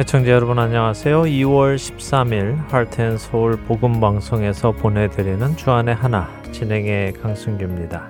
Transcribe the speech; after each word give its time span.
애청자 0.00 0.30
여러분 0.30 0.58
안녕하세요. 0.58 1.24
2월 1.24 1.76
13일 1.76 2.56
하트앤서울 2.70 3.58
복음방송에서 3.66 4.72
보내드리는 4.72 5.58
주안의 5.58 5.94
하나 5.94 6.26
진행의 6.52 7.12
강승규입니다. 7.12 8.08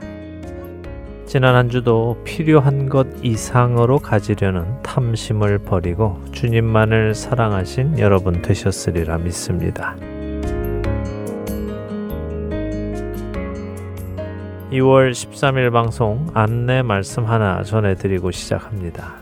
지난 1.26 1.56
한 1.56 1.68
주도 1.68 2.22
필요한 2.22 2.88
것 2.88 3.08
이상으로 3.24 3.98
가지려는 3.98 4.80
탐심을 4.84 5.58
버리고 5.58 6.22
주님만을 6.30 7.16
사랑하신 7.16 7.98
여러분 7.98 8.40
되셨으리라 8.40 9.18
믿습니다. 9.18 9.96
2월 14.70 15.10
13일 15.10 15.72
방송 15.72 16.28
안내 16.34 16.82
말씀 16.82 17.24
하나 17.24 17.64
전해드리고 17.64 18.30
시작합니다. 18.30 19.19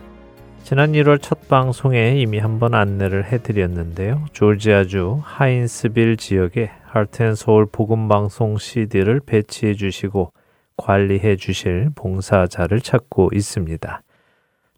지난 0.69 0.93
1월 0.93 1.19
첫 1.23 1.49
방송에 1.49 2.21
이미 2.21 2.39
한번 2.39 2.75
안내를 2.75 3.33
해드렸는데요. 3.33 4.27
조지아주 4.35 5.23
하인스빌 5.25 6.19
지역에 6.19 6.71
하트앤서울 6.83 7.69
복음방송 7.73 8.59
CD를 8.59 9.21
배치해 9.25 9.73
주시고 9.73 10.31
관리해 10.77 11.37
주실 11.37 11.89
봉사자를 11.95 12.83
찾고 12.83 13.31
있습니다. 13.33 14.03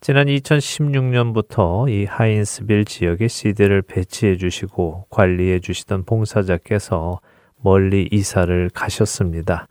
지난 0.01 0.29
2016년부터 0.29 1.91
이 1.91 2.05
하인스빌 2.05 2.85
지역에 2.85 3.27
CD를 3.27 3.83
배치해 3.83 4.37
주시고 4.37 5.07
관리해 5.11 5.59
주시던 5.59 6.05
봉사자께서 6.05 7.19
멀리 7.61 8.09
이사를 8.13 8.71
가셨습니다. 8.73 9.67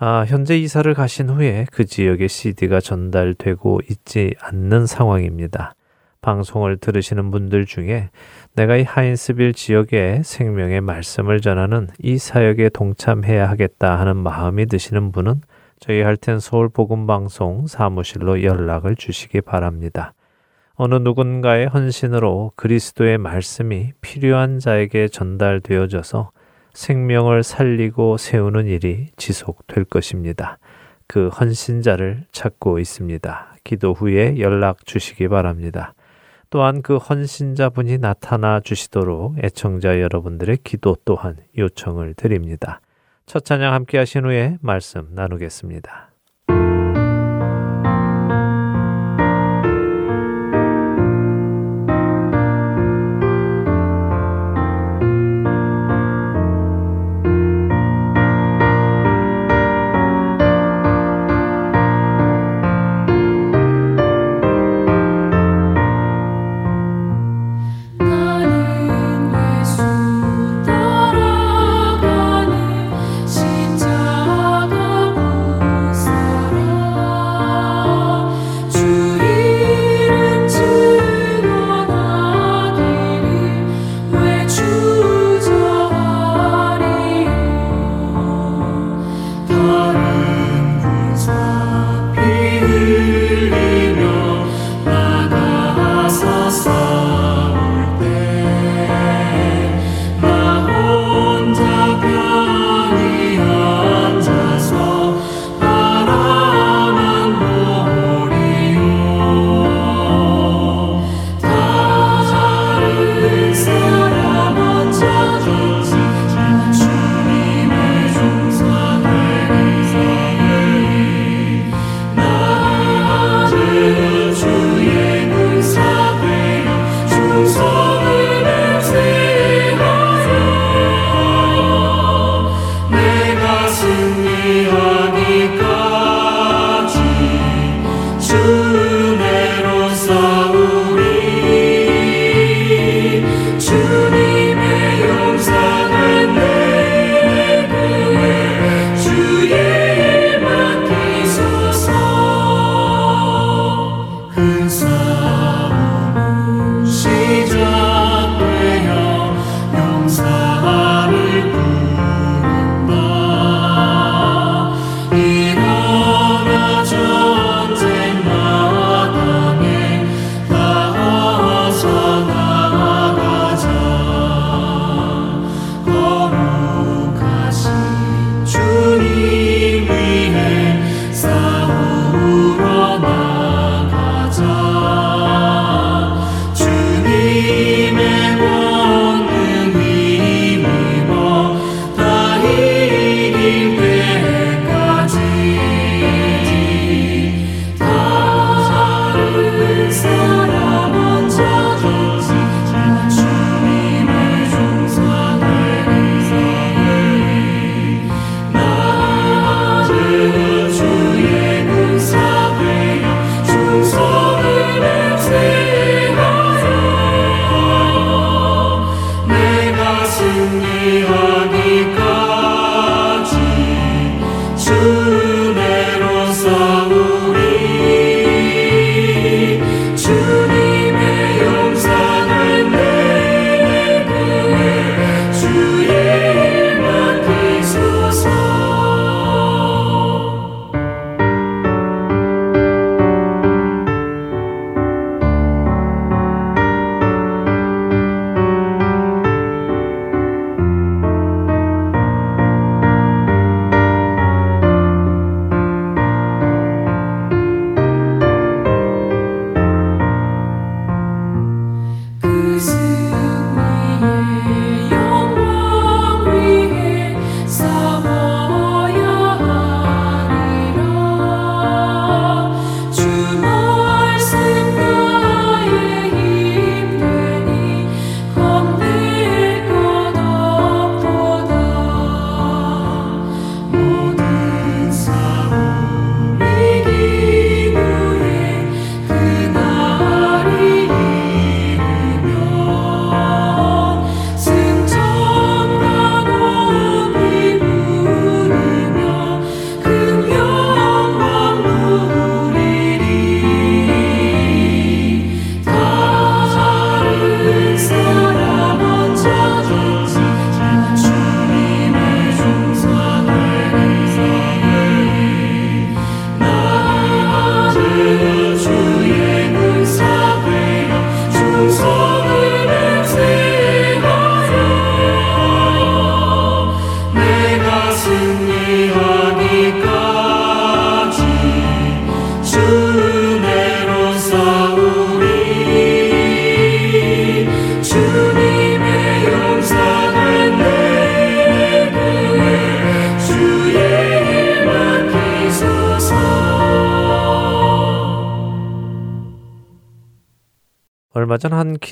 아, 0.00 0.24
현재 0.28 0.56
이사를 0.56 0.94
가신 0.94 1.28
후에 1.28 1.66
그 1.72 1.84
지역에 1.84 2.28
CD가 2.28 2.78
전달되고 2.78 3.80
있지 3.90 4.32
않는 4.40 4.86
상황입니다. 4.86 5.74
방송을 6.20 6.76
들으시는 6.76 7.32
분들 7.32 7.66
중에 7.66 8.10
내가 8.54 8.76
이 8.76 8.84
하인스빌 8.84 9.54
지역에 9.54 10.22
생명의 10.24 10.82
말씀을 10.82 11.40
전하는 11.40 11.88
이 11.98 12.16
사역에 12.16 12.68
동참해야 12.68 13.50
하겠다 13.50 13.98
하는 13.98 14.16
마음이 14.16 14.66
드시는 14.66 15.10
분은 15.10 15.40
저희 15.80 16.02
할텐 16.02 16.38
서울 16.38 16.68
복음 16.68 17.08
방송 17.08 17.66
사무실로 17.66 18.44
연락을 18.44 18.94
주시기 18.94 19.40
바랍니다. 19.40 20.12
어느 20.74 20.94
누군가의 20.94 21.66
헌신으로 21.66 22.52
그리스도의 22.54 23.18
말씀이 23.18 23.94
필요한 24.00 24.60
자에게 24.60 25.08
전달되어져서 25.08 26.30
생명을 26.78 27.42
살리고 27.42 28.18
세우는 28.18 28.66
일이 28.66 29.08
지속될 29.16 29.84
것입니다. 29.84 30.58
그 31.08 31.26
헌신자를 31.26 32.26
찾고 32.30 32.78
있습니다. 32.78 33.56
기도 33.64 33.94
후에 33.94 34.38
연락 34.38 34.86
주시기 34.86 35.26
바랍니다. 35.26 35.94
또한 36.50 36.80
그 36.82 36.96
헌신자분이 36.96 37.98
나타나 37.98 38.60
주시도록 38.60 39.42
애청자 39.42 40.00
여러분들의 40.00 40.58
기도 40.62 40.96
또한 41.04 41.36
요청을 41.58 42.14
드립니다. 42.14 42.80
첫 43.26 43.44
찬양 43.44 43.74
함께 43.74 43.98
하신 43.98 44.24
후에 44.24 44.58
말씀 44.60 45.08
나누겠습니다. 45.10 46.07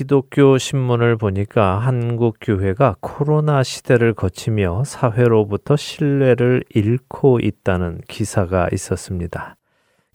기독교 0.07 0.57
신문을 0.57 1.17
보니까 1.17 1.79
한국 1.79 2.37
교회가 2.39 2.95
코로나 3.01 3.61
시대를 3.61 4.13
거치며 4.13 4.85
사회로부터 4.85 5.75
신뢰를 5.75 6.63
잃고 6.73 7.41
있다는 7.41 7.99
기사가 8.07 8.69
있었습니다. 8.71 9.57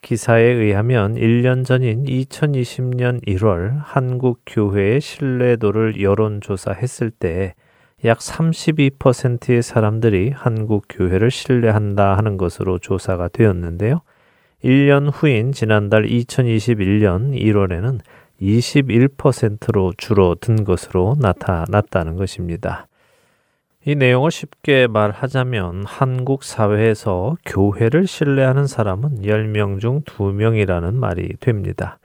기사에 0.00 0.44
의하면 0.44 1.17
1년 1.17 1.67
전인 1.67 2.05
2020년 2.05 3.23
1월 3.27 3.83
한국 3.83 4.41
교회의 4.47 5.03
신뢰도를 5.03 6.00
여론조사했을 6.00 7.11
때 7.11 7.53
약 8.06 8.19
32%의 8.19 9.62
사람들이 9.62 10.31
한국 10.35 10.87
교회를 10.89 11.31
신뢰한다 11.31 12.17
하는 12.17 12.39
것으로 12.39 12.79
조사가 12.79 13.29
되었는데요. 13.29 14.00
1년 14.65 15.11
후인 15.12 15.53
지난달 15.53 16.05
2021년 16.05 17.39
1월에는 17.39 18.00
21%로 18.43 19.93
줄어든 19.97 20.65
것으로 20.65 21.17
나타났다는 21.19 22.17
것입니다. 22.17 22.89
이 23.85 23.94
내용을 23.94 24.31
쉽게 24.31 24.87
말하자면 24.87 25.85
한국 25.87 26.44
사회에서 26.44 27.37
교회를 27.47 28.06
신뢰하는 28.06 28.67
사람은 28.67 29.23
10명 29.23 29.81
중 29.81 30.03
2명이라는 30.03 30.94
말이 30.94 31.37
됩니다. 31.41 31.99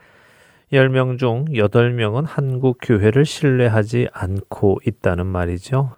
10명 0.72 1.18
중 1.18 1.44
8명은 1.46 2.24
한국 2.26 2.78
교회를 2.82 3.24
신뢰하지 3.24 4.08
않고 4.12 4.80
있다는 4.86 5.26
말이죠. 5.26 5.94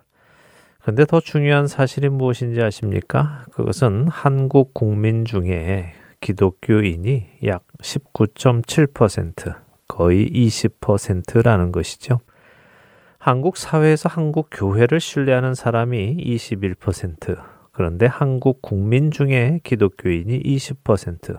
그런데 0.81 1.05
더 1.05 1.21
중요한 1.21 1.67
사실이 1.67 2.09
무엇인지 2.09 2.63
아십니까? 2.63 3.45
그것은 3.53 4.09
한국 4.09 4.75
국민 4.75 5.25
중에 5.25 5.93
기독교인이 6.21 7.27
약 7.47 7.65
19.7%, 7.83 9.70
거의 9.91 10.31
20%라는 10.31 11.73
것이죠. 11.73 12.21
한국 13.19 13.57
사회에서 13.57 14.09
한국 14.09 14.49
교회를 14.53 15.01
신뢰하는 15.01 15.55
사람이 15.55 16.17
21%, 16.17 17.43
그런데 17.73 18.07
한국 18.07 18.63
국민 18.63 19.11
중에 19.11 19.59
기독교인이 19.65 20.43
20%, 20.45 21.39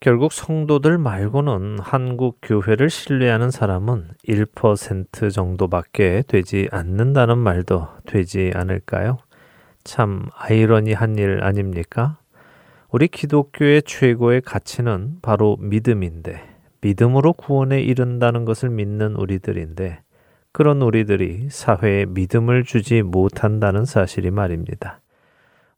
결국 0.00 0.32
성도들 0.32 0.96
말고는 0.96 1.80
한국 1.80 2.38
교회를 2.40 2.88
신뢰하는 2.88 3.50
사람은 3.50 4.12
1% 4.26 5.32
정도밖에 5.32 6.22
되지 6.26 6.68
않는다는 6.70 7.36
말도 7.36 7.86
되지 8.06 8.52
않을까요? 8.54 9.18
참 9.84 10.26
아이러니한 10.34 11.18
일 11.18 11.44
아닙니까? 11.44 12.18
우리 12.90 13.08
기독교의 13.08 13.82
최고의 13.82 14.40
가치는 14.40 15.18
바로 15.20 15.58
믿음인데 15.60 16.47
믿음으로 16.80 17.32
구원에 17.32 17.80
이른다는 17.80 18.44
것을 18.44 18.70
믿는 18.70 19.16
우리들인데 19.16 20.00
그런 20.52 20.82
우리들이 20.82 21.48
사회에 21.50 22.06
믿음을 22.06 22.64
주지 22.64 23.02
못한다는 23.02 23.84
사실이 23.84 24.30
말입니다. 24.30 25.00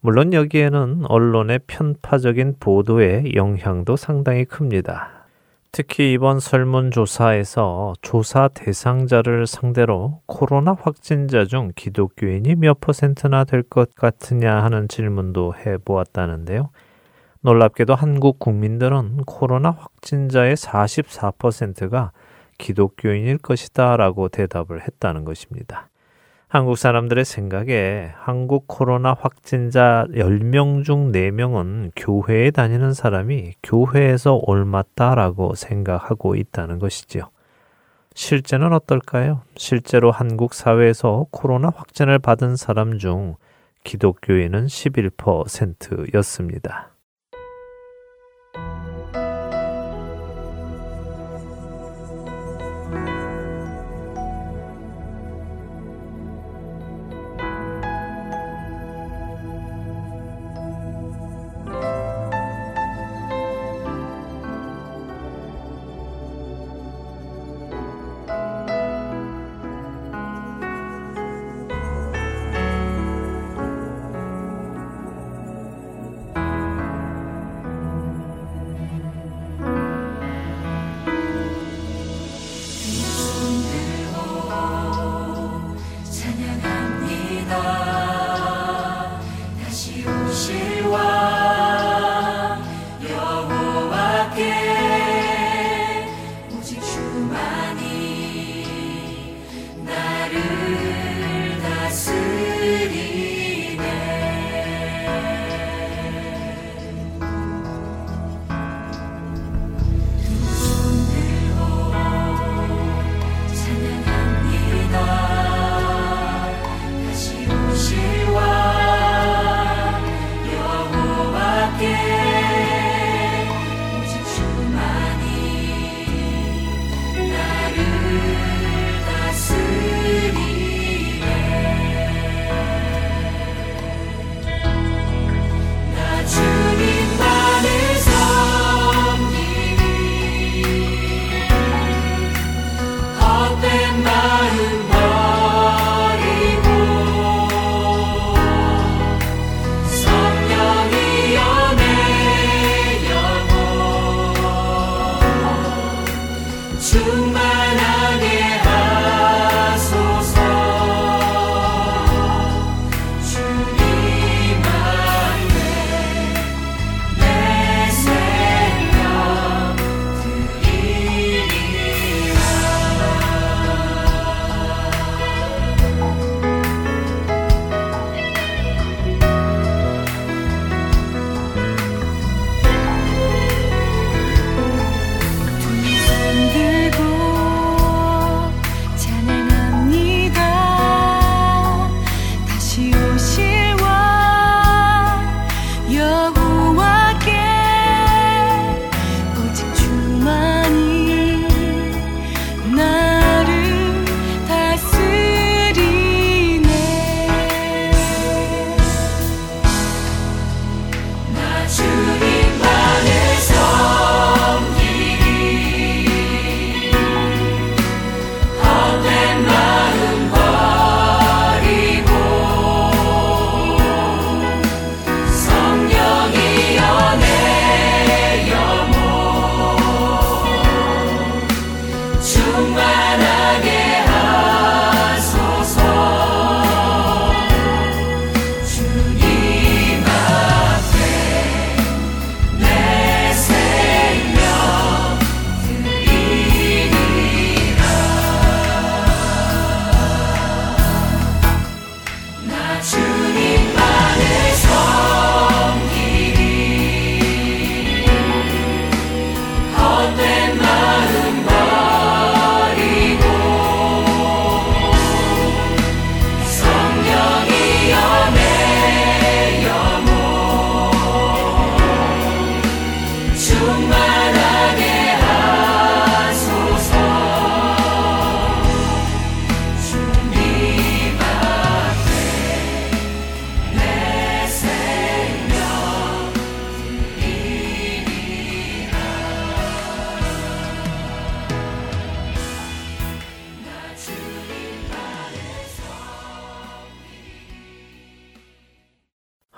물론 0.01 0.33
여기에는 0.33 1.05
언론의 1.09 1.61
편파적인 1.67 2.57
보도의 2.61 3.35
영향도 3.35 3.97
상당히 3.97 4.45
큽니다. 4.45 5.27
특히 5.73 6.13
이번 6.13 6.41
설문조사에서 6.41 7.93
조사 8.03 8.49
대상자를 8.49 9.47
상대로 9.47 10.21
코로나 10.27 10.73
확진자 10.73 11.45
중 11.45 11.71
기독교인이 11.77 12.57
몇 12.57 12.81
퍼센트나 12.81 13.45
될 13.45 13.63
것 13.63 13.95
같으냐 13.95 14.65
하는 14.65 14.89
질문도 14.89 15.55
해보았다는데요. 15.55 16.71
놀랍게도 17.43 17.95
한국 17.95 18.39
국민들은 18.39 19.23
코로나 19.27 19.71
확진자의 19.71 20.57
44%가 20.57 22.13
기독교인일 22.59 23.39
것이다 23.39 23.97
라고 23.97 24.29
대답을 24.29 24.83
했다는 24.83 25.25
것입니다. 25.25 25.89
한국 26.49 26.77
사람들의 26.77 27.25
생각에 27.25 28.13
한국 28.17 28.65
코로나 28.67 29.17
확진자 29.19 30.05
10명 30.11 30.85
중 30.85 31.13
4명은 31.13 31.93
교회에 31.97 32.51
다니는 32.51 32.93
사람이 32.93 33.55
교회에서 33.63 34.39
옮았다라고 34.43 35.55
생각하고 35.55 36.35
있다는 36.35 36.79
것이지요. 36.79 37.31
실제는 38.15 38.75
어떨까요? 38.75 39.41
실제로 39.57 40.11
한국 40.11 40.53
사회에서 40.53 41.25
코로나 41.31 41.73
확진을 41.75 42.19
받은 42.19 42.57
사람 42.57 42.99
중 42.99 43.37
기독교인은 43.85 44.67
11%였습니다. 44.67 46.90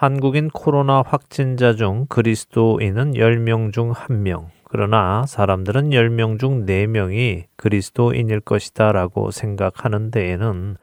한국인 0.02 0.50
코로나 0.50 1.00
확진자 1.06 1.76
중 1.76 2.06
그리스도인은 2.08 3.12
10명 3.12 3.72
중 3.72 3.92
1명, 3.92 4.46
그러나 4.64 5.24
사람들은 5.28 5.90
10명 5.90 6.40
중 6.40 6.66
4명이 6.66 7.44
그리스도인일 7.54 8.40
것이다 8.40 8.90
라고 8.90 9.30
생각하는 9.30 10.10
데에는 10.10 10.76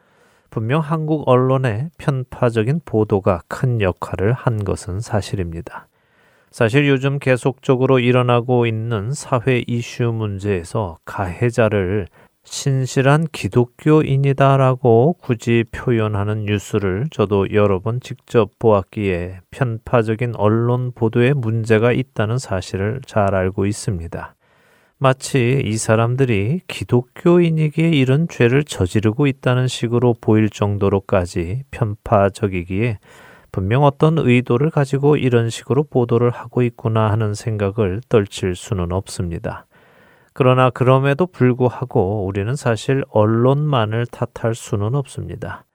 분명 0.49 0.79
한국 0.79 1.27
언론의 1.27 1.89
편파적인 1.97 2.79
보도가 2.85 3.41
큰 3.49 3.81
역할을 3.81 4.31
한 4.31 4.63
것은 4.63 5.01
사실입니다. 5.01 5.89
사실 6.49 6.87
요즘 6.87 7.19
계속적으로 7.19 7.99
일어나고 7.99 8.67
있는 8.67 9.11
사회 9.11 9.65
이슈 9.67 10.13
문제에서 10.13 10.97
가해자를 11.03 12.07
신실한 12.43 13.27
기독교인이다라고 13.31 15.17
굳이 15.21 15.63
표현하는 15.71 16.45
뉴스를 16.45 17.07
저도 17.11 17.53
여러 17.53 17.79
번 17.79 17.99
직접 17.99 18.57
보았기에 18.59 19.41
편파적인 19.51 20.35
언론 20.35 20.91
보도에 20.93 21.33
문제가 21.33 21.91
있다는 21.91 22.37
사실을 22.37 23.01
잘 23.05 23.35
알고 23.35 23.65
있습니다. 23.65 24.35
마치 24.97 25.61
이 25.63 25.77
사람들이 25.77 26.61
기독교인이기에 26.67 27.89
이런 27.91 28.27
죄를 28.27 28.65
저지르고 28.65 29.27
있다는 29.27 29.67
식으로 29.67 30.15
보일 30.19 30.49
정도로까지 30.49 31.63
편파적이기에 31.71 32.99
분명 33.51 33.83
어떤 33.83 34.17
의도를 34.17 34.69
가지고 34.69 35.15
이런 35.15 35.49
식으로 35.49 35.83
보도를 35.83 36.31
하고 36.31 36.61
있구나 36.63 37.09
하는 37.11 37.33
생각을 37.33 38.01
떨칠 38.09 38.55
수는 38.55 38.91
없습니다. 38.91 39.65
그러나 40.39 40.69
그럼에도 40.69 41.27
불구하고 41.27 42.25
우리는 42.25 42.55
사실 42.55 43.03
언론만을 43.09 44.05
탓할 44.05 44.55
수는 44.55 44.95
없습니다. 44.95 45.65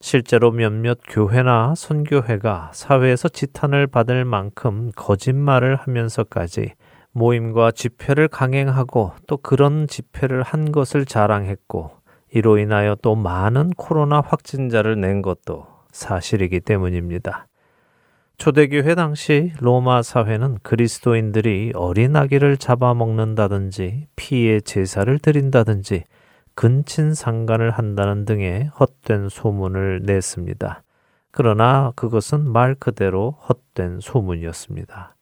실제로 0.00 0.52
몇몇 0.52 1.00
교회나 1.08 1.74
선교회가 1.74 2.70
사회에서 2.72 3.28
지탄을 3.28 3.88
받을 3.88 4.24
만큼 4.24 4.92
거짓말을 4.94 5.74
하면서까지 5.74 6.74
모임과 7.10 7.72
집회를 7.72 8.28
강행하고 8.28 9.10
또 9.26 9.38
그런 9.38 9.88
집회를 9.88 10.44
한 10.44 10.70
것을 10.70 11.04
자랑했고 11.04 11.90
이로 12.32 12.58
인하여 12.58 12.94
또 13.02 13.16
많은 13.16 13.70
코로나 13.70 14.20
확진자를 14.20 15.00
낸 15.00 15.20
것도 15.20 15.66
사실이기 15.90 16.60
때문입니다. 16.60 17.48
초대교회 18.38 18.94
당시 18.96 19.52
로마 19.60 20.02
사회는 20.02 20.58
그리스도인들이 20.62 21.72
어린 21.74 22.16
아기를 22.16 22.56
잡아먹는다든지 22.56 24.08
피의 24.16 24.62
제사를 24.62 25.16
드린다든지 25.18 26.04
근친 26.54 27.14
상간을 27.14 27.70
한다는 27.70 28.24
등의 28.24 28.66
헛된 28.78 29.28
소문을 29.28 30.02
냈습니다. 30.04 30.82
그러나 31.30 31.92
그것은 31.96 32.50
말 32.50 32.74
그대로 32.74 33.36
헛된 33.48 34.00
소문이었습니다. 34.00 35.14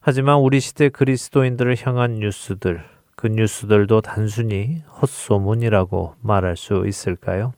하지만 0.00 0.38
우리 0.38 0.60
시대 0.60 0.88
그리스도인들을 0.88 1.76
향한 1.84 2.14
뉴스들, 2.14 2.82
그 3.16 3.26
뉴스들도 3.26 4.00
단순히 4.00 4.82
헛소문이라고 5.00 6.14
말할 6.22 6.56
수 6.56 6.84
있을까요? 6.86 7.52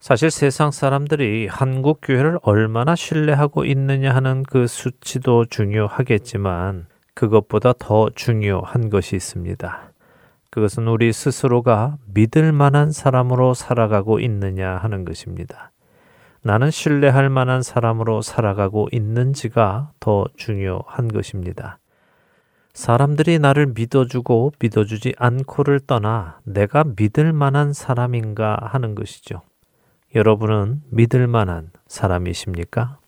사실 0.00 0.30
세상 0.30 0.70
사람들이 0.70 1.46
한국 1.46 1.98
교회를 2.00 2.38
얼마나 2.40 2.96
신뢰하고 2.96 3.66
있느냐 3.66 4.14
하는 4.14 4.42
그 4.44 4.66
수치도 4.66 5.44
중요하겠지만 5.44 6.86
그것보다 7.12 7.74
더 7.78 8.08
중요한 8.14 8.88
것이 8.88 9.14
있습니다. 9.16 9.92
그것은 10.48 10.88
우리 10.88 11.12
스스로가 11.12 11.98
믿을 12.14 12.50
만한 12.50 12.92
사람으로 12.92 13.52
살아가고 13.52 14.20
있느냐 14.20 14.70
하는 14.78 15.04
것입니다. 15.04 15.70
나는 16.40 16.70
신뢰할 16.70 17.28
만한 17.28 17.62
사람으로 17.62 18.22
살아가고 18.22 18.88
있는지가 18.92 19.90
더 20.00 20.24
중요한 20.34 21.08
것입니다. 21.08 21.78
사람들이 22.72 23.38
나를 23.38 23.66
믿어주고 23.74 24.52
믿어주지 24.58 25.14
않고를 25.18 25.80
떠나 25.80 26.38
내가 26.44 26.84
믿을 26.96 27.34
만한 27.34 27.74
사람인가 27.74 28.56
하는 28.62 28.94
것이죠. 28.94 29.42
여러분은 30.14 30.82
믿을 30.90 31.28
만한 31.28 31.70
사람이십니까? 31.86 32.98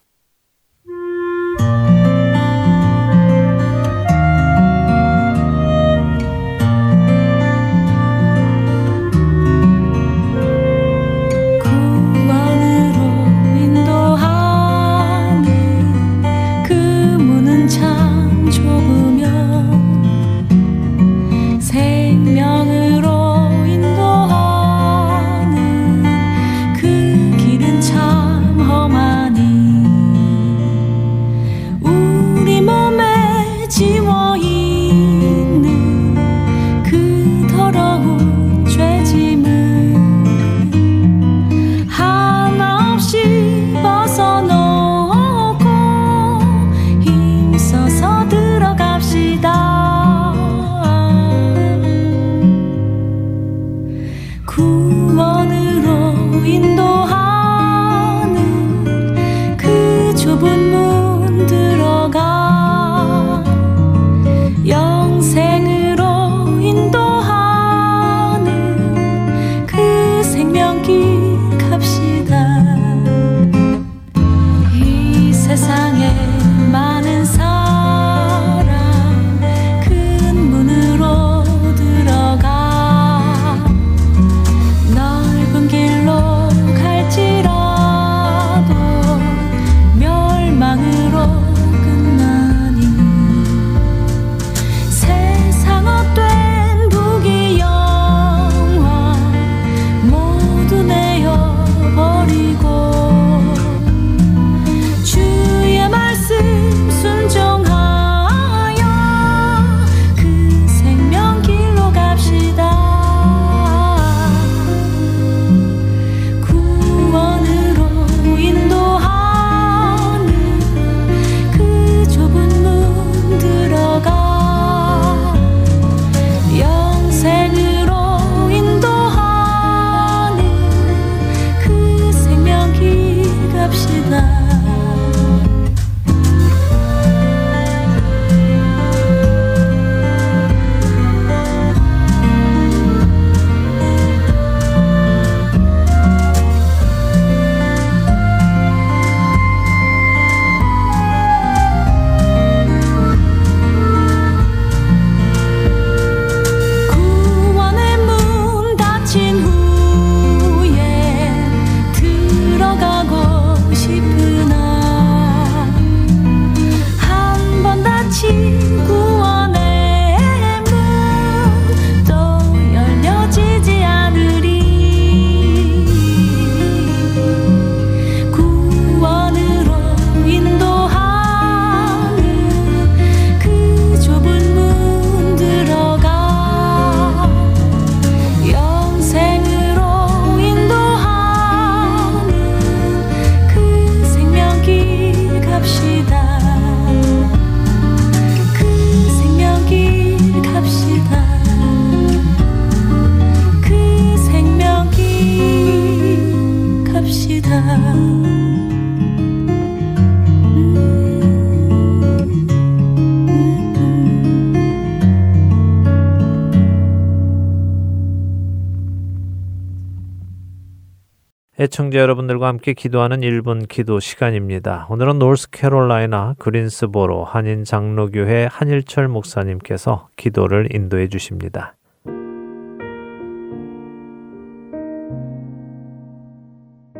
애청자 221.72 222.00
여러분들과 222.00 222.48
함께 222.48 222.74
기도하는 222.74 223.22
1분 223.22 223.66
기도 223.66 223.98
시간입니다. 223.98 224.86
오늘은 224.90 225.18
노스캐롤라이나 225.18 226.34
그린스보로 226.38 227.24
한인 227.24 227.64
장로교회 227.64 228.46
한일철 228.52 229.08
목사님께서 229.08 230.10
기도를 230.16 230.68
인도해 230.74 231.08
주십니다. 231.08 231.74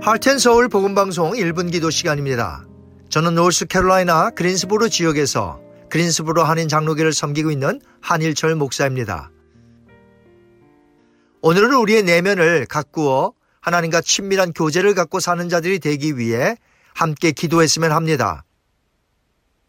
하트앤서울 0.00 0.70
복음 0.70 0.94
방송 0.94 1.32
1분 1.32 1.70
기도 1.70 1.90
시간입니다. 1.90 2.64
저는 3.11 3.35
노스캐롤라이나 3.35 4.30
그린스보로 4.30 4.88
지역에서 4.88 5.61
그린스보로 5.90 6.44
한인 6.44 6.68
장로교를 6.68 7.12
섬기고 7.12 7.50
있는 7.50 7.78
한일철 8.00 8.54
목사입니다. 8.54 9.30
오늘은 11.42 11.74
우리의 11.74 12.04
내면을 12.04 12.64
가꾸어 12.64 13.35
하나님과 13.62 14.03
친밀한 14.03 14.53
교제를 14.53 14.94
갖고 14.94 15.20
사는 15.20 15.48
자들이 15.48 15.79
되기 15.79 16.18
위해 16.18 16.57
함께 16.94 17.31
기도했으면 17.31 17.92
합니다. 17.92 18.44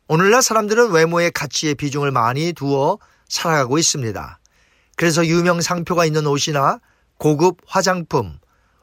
오늘날 0.08 0.42
사람들은 0.42 0.92
외모의 0.92 1.32
가치에 1.32 1.76
비중을 1.76 2.12
많이 2.12 2.54
두어 2.54 2.98
살아가고 3.30 3.78
있습니다. 3.78 4.40
그래서 4.98 5.26
유명 5.26 5.62
상표가 5.62 6.06
있는 6.06 6.28
옷이나 6.28 6.80
고급 7.18 7.58
화장품, 7.66 8.38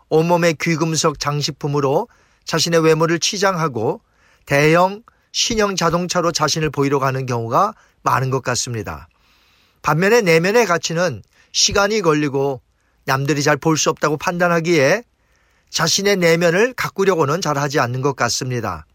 온몸의 0.09 0.55
귀금속 0.61 1.19
장식품으로 1.19 2.09
자신의 2.45 2.81
외모를 2.83 3.19
치장하고 3.19 4.01
대형 4.47 5.03
신형 5.33 5.77
자동차로 5.77 6.33
자신을 6.33 6.71
보이러 6.71 6.99
가는 6.99 7.27
경우가 7.27 7.75
많은 8.03 8.31
것 8.31 8.43
같습니다. 8.43 9.09
반면에 9.83 10.21
내면의 10.23 10.67
가치는 10.67 11.23
시간이 11.53 12.01
걸리고 12.01 12.63
남들이 13.11 13.43
잘 13.43 13.57
볼 13.57 13.77
수 13.77 13.91
없다고 13.91 14.19
판단하기에 14.19 15.03
자신의 15.69 16.17
내면을 16.17 16.75
가꾸려고는 16.75 17.41
잘 17.41 17.59
하지 17.59 17.81
않는 17.81 18.03
것 18.03 18.15
같습니다. 18.15 18.87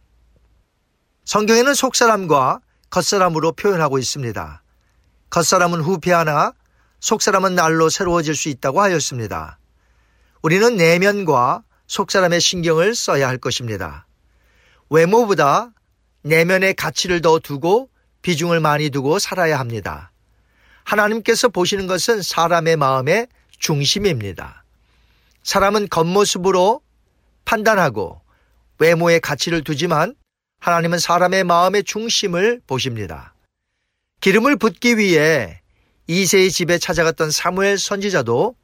성경에는 1.26 1.74
속사람과 1.74 2.62
겉사람으로 2.92 3.52
표현하고 3.52 4.00
있습니다. 4.00 4.64
겉사람은 5.32 5.82
후패하나 5.82 6.54
속사람은 7.02 7.56
날로 7.56 7.90
새로워질 7.90 8.36
수 8.36 8.48
있다고 8.48 8.82
하였습니다. 8.82 9.60
우리는 10.42 10.78
내면과 10.78 11.64
속사람의 11.88 12.40
신경을 12.40 12.96
써야 12.96 13.28
할 13.28 13.38
것입니다. 13.38 14.08
외모보다 14.90 15.72
내면의 16.22 16.74
가치를 16.76 17.22
더 17.22 17.40
두고 17.40 17.90
비중을 18.22 18.62
많이 18.62 18.90
두고 18.92 19.20
살아야 19.20 19.60
합니다. 19.60 20.12
하나님께서 20.86 21.50
보시는 21.50 21.88
것은 21.88 22.22
사람의 22.22 22.78
마음의 22.78 23.28
중심입니다. 23.66 24.64
사람은 25.42 25.90
겉모습으로 25.90 26.82
판단하고 27.46 28.22
외모의 28.78 29.20
가치를 29.20 29.64
두지만 29.64 30.14
하나님은 30.60 31.00
사람의 31.00 31.46
마음의 31.46 31.84
중심을 31.84 32.62
보십니다. 32.68 33.34
기름을 34.22 34.58
붓기 34.58 35.00
위해 35.00 35.62
이세의 36.06 36.52
집에 36.52 36.78
찾아갔던 36.78 37.32
사무엘 37.32 37.80
선지자도 37.80 38.56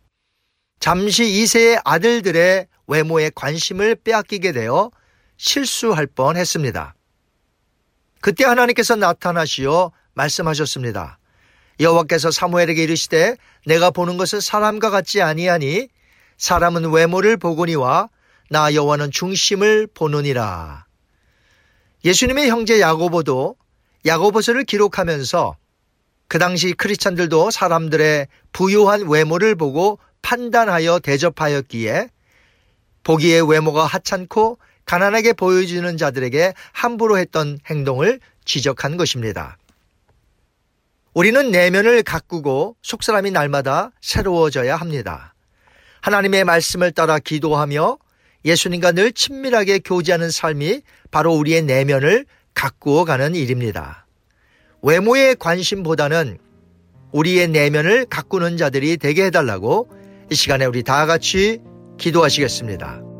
잠시 0.79 1.25
이세의 1.25 1.81
아들들의 1.83 2.67
외모에 2.85 3.31
관심을 3.33 3.95
빼앗기게 3.95 4.51
되어 4.51 4.91
실수할 5.37 6.05
뻔 6.05 6.37
했습니다. 6.37 6.93
그때 8.19 8.45
하나님께서 8.45 8.95
나타나시어 8.97 9.91
말씀하셨습니다. 10.13 11.17
여호와께서 11.81 12.31
사무엘에게 12.31 12.83
이르시되 12.83 13.35
내가 13.65 13.89
보는 13.91 14.17
것은 14.17 14.39
사람과 14.39 14.89
같지 14.89 15.21
아니하니 15.21 15.89
사람은 16.37 16.91
외모를 16.91 17.37
보거니와 17.37 18.09
나 18.49 18.73
여호와는 18.73 19.11
중심을 19.11 19.87
보느니라. 19.93 20.85
예수님의 22.05 22.49
형제 22.49 22.79
야고보도 22.79 23.55
야고보서를 24.05 24.63
기록하면서 24.63 25.55
그 26.27 26.39
당시 26.39 26.73
크리스찬들도 26.73 27.51
사람들의 27.51 28.27
부유한 28.53 29.07
외모를 29.07 29.55
보고 29.55 29.99
판단하여 30.21 30.99
대접하였기에 30.99 32.09
보기에 33.03 33.41
외모가 33.47 33.85
하찮고 33.85 34.57
가난하게 34.85 35.33
보여지는 35.33 35.97
자들에게 35.97 36.53
함부로 36.71 37.17
했던 37.17 37.59
행동을 37.69 38.19
지적한 38.45 38.97
것입니다. 38.97 39.57
우리는 41.13 41.51
내면을 41.51 42.03
가꾸고 42.03 42.77
속사람이 42.81 43.31
날마다 43.31 43.91
새로워져야 44.01 44.77
합니다. 44.77 45.33
하나님의 46.01 46.45
말씀을 46.45 46.91
따라 46.91 47.19
기도하며 47.19 47.97
예수님과 48.45 48.93
늘 48.93 49.11
친밀하게 49.11 49.79
교제하는 49.79 50.31
삶이 50.31 50.81
바로 51.11 51.33
우리의 51.33 51.63
내면을 51.63 52.25
가꾸어 52.53 53.05
가는 53.05 53.35
일입니다. 53.35 54.07
외모의 54.81 55.35
관심보다는 55.35 56.39
우리의 57.11 57.49
내면을 57.49 58.05
가꾸는 58.05 58.57
자들이 58.57 58.97
되게 58.97 59.25
해달라고 59.25 59.89
이 60.31 60.35
시간에 60.35 60.65
우리 60.65 60.81
다 60.81 61.05
같이 61.05 61.59
기도하시겠습니다. 61.97 63.10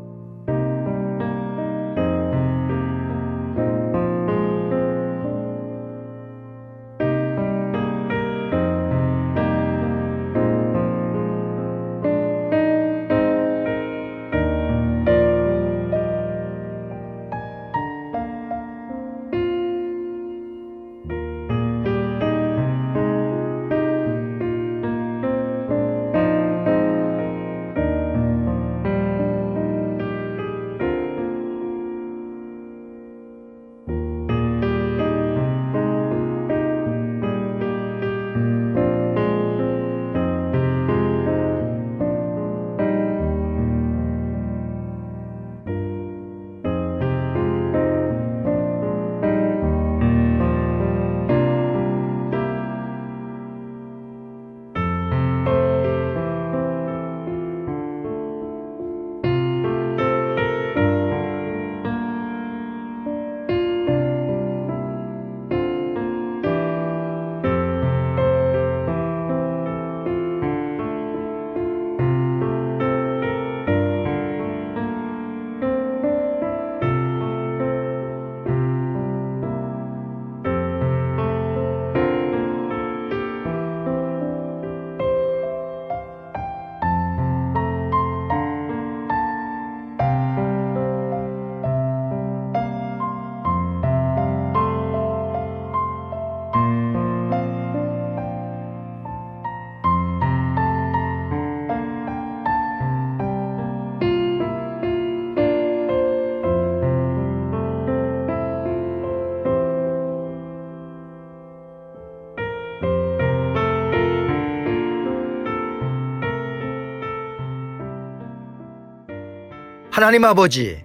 하나님 120.02 120.24
아버지, 120.24 120.84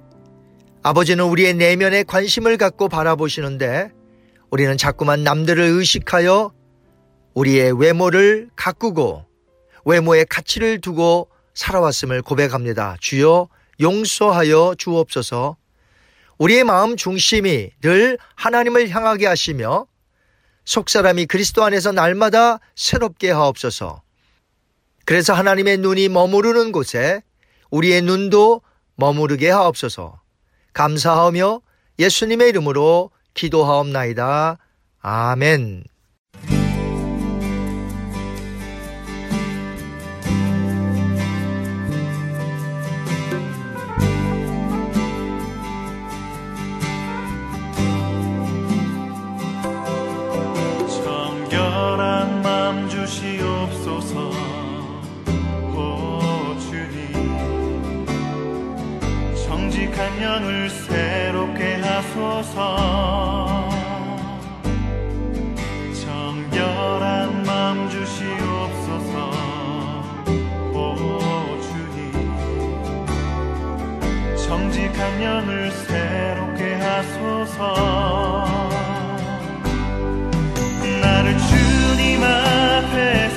아버지는 0.83 1.23
우리의 1.23 1.55
내면에 1.55 2.03
관심을 2.03 2.55
갖고 2.57 2.87
바라보시는데 2.87 3.89
우리는 4.51 4.77
자꾸만 4.77 5.23
남들을 5.23 5.59
의식하여 5.59 6.53
우리의 7.33 7.81
외모를 7.81 8.51
가꾸고 8.55 9.25
외모의 9.85 10.27
가치를 10.29 10.81
두고 10.81 11.31
살아왔음을 11.55 12.21
고백합니다. 12.21 12.95
주여 12.99 13.49
용서하여 13.81 14.75
주옵소서. 14.77 15.57
우리의 16.37 16.63
마음 16.63 16.95
중심이 16.95 17.71
늘 17.81 18.19
하나님을 18.35 18.89
향하게 18.89 19.25
하시며 19.25 19.87
속사람이 20.65 21.25
그리스도 21.25 21.63
안에서 21.63 21.91
날마다 21.91 22.59
새롭게 22.75 23.31
하옵소서. 23.31 24.03
그래서 25.05 25.33
하나님의 25.33 25.79
눈이 25.79 26.09
머무르는 26.09 26.71
곳에 26.71 27.23
우리의 27.71 28.03
눈도 28.03 28.61
머무르게 28.97 29.49
하옵소서. 29.49 30.19
감사하며 30.73 31.61
예수님의 31.99 32.49
이름으로 32.49 33.11
기도하옵나이다. 33.33 34.57
아멘. 34.99 35.83
하소서 62.17 63.69
정결한 66.03 67.43
마음 67.43 67.87
주시옵소서. 67.89 69.31
오 70.73 70.95
주님. 71.61 72.11
정직한 74.35 75.21
영을 75.21 75.71
새롭게 75.71 76.73
하소서. 76.75 77.75
나를 81.01 81.37
주님 81.37 82.23
앞에 82.23 83.36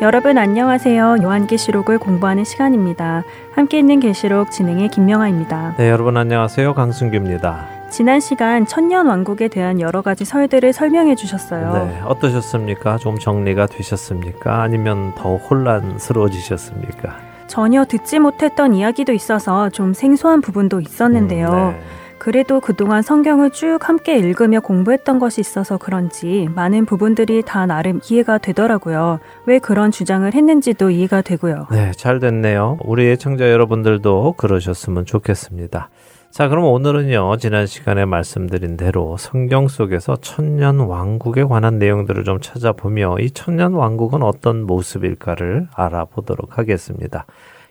여러분 0.00 0.38
안녕하세요. 0.38 1.16
요한계시록을 1.22 1.98
공부하는 1.98 2.44
시간입니다. 2.44 3.22
함께 3.52 3.78
있는 3.78 4.00
계시록 4.00 4.50
진행의 4.50 4.88
김명아입니다. 4.88 5.74
네, 5.76 5.90
여러분 5.90 6.16
안녕하세요. 6.16 6.72
강승규입니다. 6.72 7.66
지난 7.90 8.18
시간 8.18 8.64
천년 8.64 9.08
왕국에 9.08 9.48
대한 9.48 9.78
여러 9.78 10.00
가지 10.00 10.24
설들을 10.24 10.72
설명해 10.72 11.16
주셨어요. 11.16 11.86
네, 11.86 12.00
어떠셨습니까? 12.06 12.96
좀 12.96 13.18
정리가 13.18 13.66
되셨습니까? 13.66 14.62
아니면 14.62 15.12
더 15.16 15.36
혼란스러워지셨습니까? 15.36 17.18
전혀 17.46 17.84
듣지 17.84 18.20
못했던 18.20 18.72
이야기도 18.72 19.12
있어서 19.12 19.68
좀 19.68 19.92
생소한 19.92 20.40
부분도 20.40 20.80
있었는데요. 20.80 21.48
음, 21.48 21.70
네. 21.72 21.99
그래도 22.20 22.60
그동안 22.60 23.00
성경을 23.00 23.50
쭉 23.50 23.78
함께 23.80 24.18
읽으며 24.18 24.60
공부했던 24.60 25.18
것이 25.18 25.40
있어서 25.40 25.78
그런지 25.78 26.48
많은 26.54 26.84
부분들이 26.84 27.42
다 27.42 27.64
나름 27.64 27.98
이해가 28.08 28.36
되더라고요. 28.36 29.20
왜 29.46 29.58
그런 29.58 29.90
주장을 29.90 30.32
했는지도 30.32 30.90
이해가 30.90 31.22
되고요. 31.22 31.68
네, 31.70 31.92
잘 31.92 32.20
됐네요. 32.20 32.78
우리 32.84 33.10
애청자 33.10 33.50
여러분들도 33.50 34.34
그러셨으면 34.36 35.06
좋겠습니다. 35.06 35.88
자, 36.30 36.48
그럼 36.48 36.66
오늘은요, 36.66 37.38
지난 37.38 37.66
시간에 37.66 38.04
말씀드린 38.04 38.76
대로 38.76 39.16
성경 39.16 39.66
속에서 39.66 40.16
천년 40.20 40.78
왕국에 40.78 41.44
관한 41.44 41.78
내용들을 41.78 42.22
좀 42.24 42.38
찾아보며 42.38 43.16
이 43.20 43.30
천년 43.30 43.72
왕국은 43.72 44.22
어떤 44.22 44.64
모습일까를 44.66 45.68
알아보도록 45.74 46.58
하겠습니다. 46.58 47.24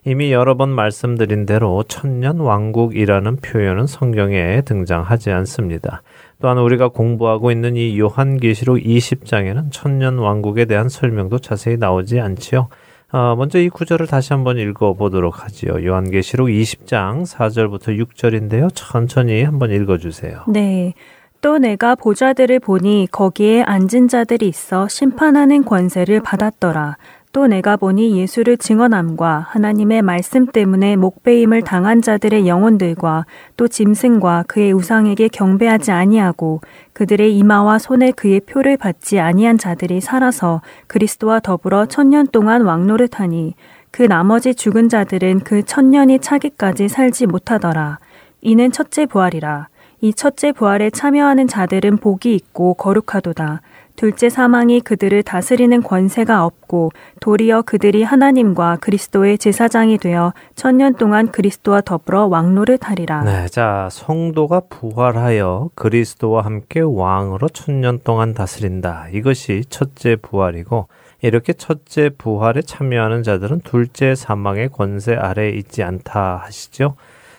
이미 0.05 0.31
여러 0.31 0.55
번 0.55 0.69
말씀드린 0.69 1.45
대로 1.45 1.83
천년 1.83 2.39
왕국이라는 2.39 3.37
표현은 3.37 3.87
성경에 3.87 4.61
등장하지 4.61 5.31
않습니다. 5.31 6.01
또한 6.41 6.57
우리가 6.57 6.89
공부하고 6.89 7.51
있는 7.51 7.75
이 7.75 7.99
요한계시록 7.99 8.77
20장에는 8.77 9.71
천년 9.71 10.17
왕국에 10.17 10.65
대한 10.65 10.87
설명도 10.89 11.39
자세히 11.39 11.77
나오지 11.77 12.19
않지요. 12.19 12.69
어, 13.11 13.35
먼저 13.35 13.59
이 13.59 13.69
구절을 13.69 14.07
다시 14.07 14.33
한번 14.33 14.57
읽어 14.57 14.93
보도록 14.93 15.43
하지요. 15.43 15.83
요한계시록 15.83 16.47
20장 16.47 17.25
4절부터 17.25 17.97
6절인데요. 18.05 18.69
천천히 18.73 19.43
한번 19.43 19.71
읽어 19.71 19.97
주세요. 19.97 20.43
네. 20.47 20.93
또 21.41 21.57
내가 21.57 21.95
보좌들을 21.95 22.59
보니 22.59 23.07
거기에 23.11 23.63
앉은 23.63 24.09
자들이 24.09 24.47
있어 24.47 24.87
심판하는 24.89 25.63
권세를 25.63 26.21
받았더라. 26.21 26.97
또 27.31 27.45
내가 27.45 27.77
보니 27.77 28.17
예수를 28.17 28.57
증언함과 28.57 29.45
하나님의 29.49 30.01
말씀 30.01 30.47
때문에 30.47 30.95
목배임을 30.95 31.61
당한 31.61 32.01
자들의 32.01 32.47
영혼들과 32.47 33.27
또 33.55 33.67
짐승과 33.67 34.45
그의 34.47 34.73
우상에게 34.73 35.27
경배하지 35.27 35.91
아니하고 35.91 36.61
그들의 36.93 37.37
이마와 37.37 37.77
손에 37.77 38.11
그의 38.11 38.39
표를 38.39 38.77
받지 38.77 39.19
아니한 39.19 39.59
자들이 39.59 40.01
살아서 40.01 40.61
그리스도와 40.87 41.39
더불어 41.39 41.85
천년 41.85 42.25
동안 42.25 42.63
왕노릇하니 42.63 43.53
그 43.91 44.03
나머지 44.03 44.55
죽은 44.55 44.89
자들은 44.89 45.41
그 45.41 45.61
천년이 45.63 46.19
차기까지 46.19 46.87
살지 46.87 47.27
못하더라. 47.27 47.99
이는 48.41 48.71
첫째 48.71 49.05
부활이라. 49.05 49.67
이 50.01 50.13
첫째 50.13 50.51
부활에 50.51 50.89
참여하는 50.89 51.47
자들은 51.47 51.97
복이 51.97 52.33
있고 52.33 52.73
거룩하도다. 52.73 53.61
둘째 53.99 54.29
사망이 54.29 54.79
그들을 54.79 55.23
다스리는 55.23 55.83
권세가 55.83 56.45
없고 56.45 56.91
도리어 57.19 57.63
그들이 57.63 58.03
하나님과 58.03 58.77
그리스도의 58.77 59.37
제사장이 59.37 59.97
되어 59.97 60.31
천년 60.55 60.95
동안 60.95 61.33
그리스도와 61.33 61.81
더불어 61.81 62.27
왕노를하리라 62.27 63.23
네, 63.25 63.47
자 63.49 63.89
성도가 63.91 64.61
부활하여 64.69 65.71
그리스도와 65.75 66.45
함께 66.45 66.79
왕으로 66.79 67.49
천년 67.49 67.99
동안 68.01 68.33
다스린다. 68.33 69.09
이것이 69.11 69.65
첫째 69.67 70.15
부활이고 70.15 70.87
이렇게 71.21 71.51
첫째 71.51 72.09
부활에 72.17 72.61
참여하는 72.61 73.23
자들은 73.23 73.59
둘째 73.65 74.15
사망의 74.15 74.69
권세 74.69 75.13
아래에 75.13 75.49
있지 75.49 75.83
않다 75.83 76.37
하시죠. 76.45 76.95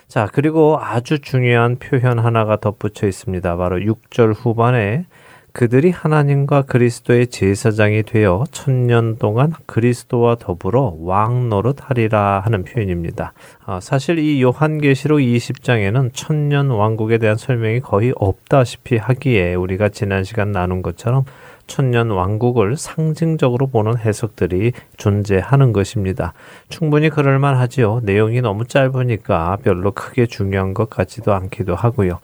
자, 0.07 0.27
그리고 0.31 0.77
아주 0.79 1.19
중요한 1.21 1.77
표현 1.77 2.19
하나가 2.19 2.57
덧붙여 2.57 3.07
있습니다. 3.07 3.55
바로 3.55 3.77
6절 3.77 4.35
후반에 4.35 5.05
그들이 5.53 5.91
하나님과 5.91 6.61
그리스도의 6.63 7.27
제사장이 7.27 8.03
되어 8.03 8.45
천년 8.51 9.17
동안 9.17 9.51
그리스도와 9.65 10.35
더불어 10.35 10.95
왕 10.99 11.49
노릇하리라 11.49 12.41
하는 12.45 12.63
표현입니다. 12.63 13.33
아, 13.65 13.79
사실 13.81 14.17
이 14.17 14.41
요한계시록 14.41 15.19
20장에는 15.19 16.11
천년 16.13 16.69
왕국에 16.69 17.17
대한 17.17 17.35
설명이 17.35 17.81
거의 17.81 18.13
없다시피 18.15 18.95
하기에 18.97 19.55
우리가 19.55 19.89
지난 19.89 20.23
시간 20.23 20.53
나눈 20.53 20.81
것처럼 20.81 21.25
천년 21.67 22.09
왕국을 22.11 22.77
상징적으로 22.77 23.67
보는 23.67 23.97
해석들이 23.97 24.71
존재하는 24.97 25.73
것입니다. 25.73 26.33
충분히 26.69 27.09
그럴만 27.09 27.55
하지요. 27.55 28.01
내용이 28.03 28.41
너무 28.41 28.65
짧으니까 28.65 29.57
별로 29.63 29.91
크게 29.91 30.25
중요한 30.25 30.73
것 30.73 30.89
같지도 30.89 31.33
않기도 31.33 31.75
하고요. 31.75 32.19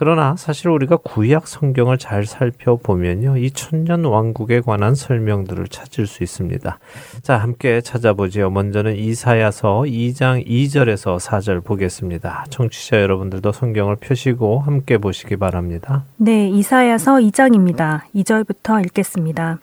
그러나 0.00 0.34
사실 0.38 0.68
우리가 0.68 0.96
구약 0.96 1.46
성경을 1.46 1.98
잘 1.98 2.24
살펴보면요. 2.24 3.36
이 3.36 3.50
천년 3.50 4.06
왕국에 4.06 4.62
관한 4.62 4.94
설명들을 4.94 5.68
찾을 5.68 6.06
수 6.06 6.22
있습니다. 6.22 6.78
자, 7.20 7.36
함께 7.36 7.82
찾아보지요. 7.82 8.48
먼저는 8.48 8.96
이사야서 8.96 9.82
2장 9.82 10.46
2절에서 10.46 11.20
4절 11.20 11.62
보겠습니다. 11.62 12.46
청취자 12.48 13.02
여러분들도 13.02 13.52
성경을 13.52 13.96
펴시고 13.96 14.60
함께 14.60 14.96
보시기 14.96 15.36
바랍니다. 15.36 16.04
네, 16.16 16.48
이사야서 16.48 17.16
2장입니다. 17.16 18.00
2절부터 18.14 18.82
읽겠습니다. 18.86 19.58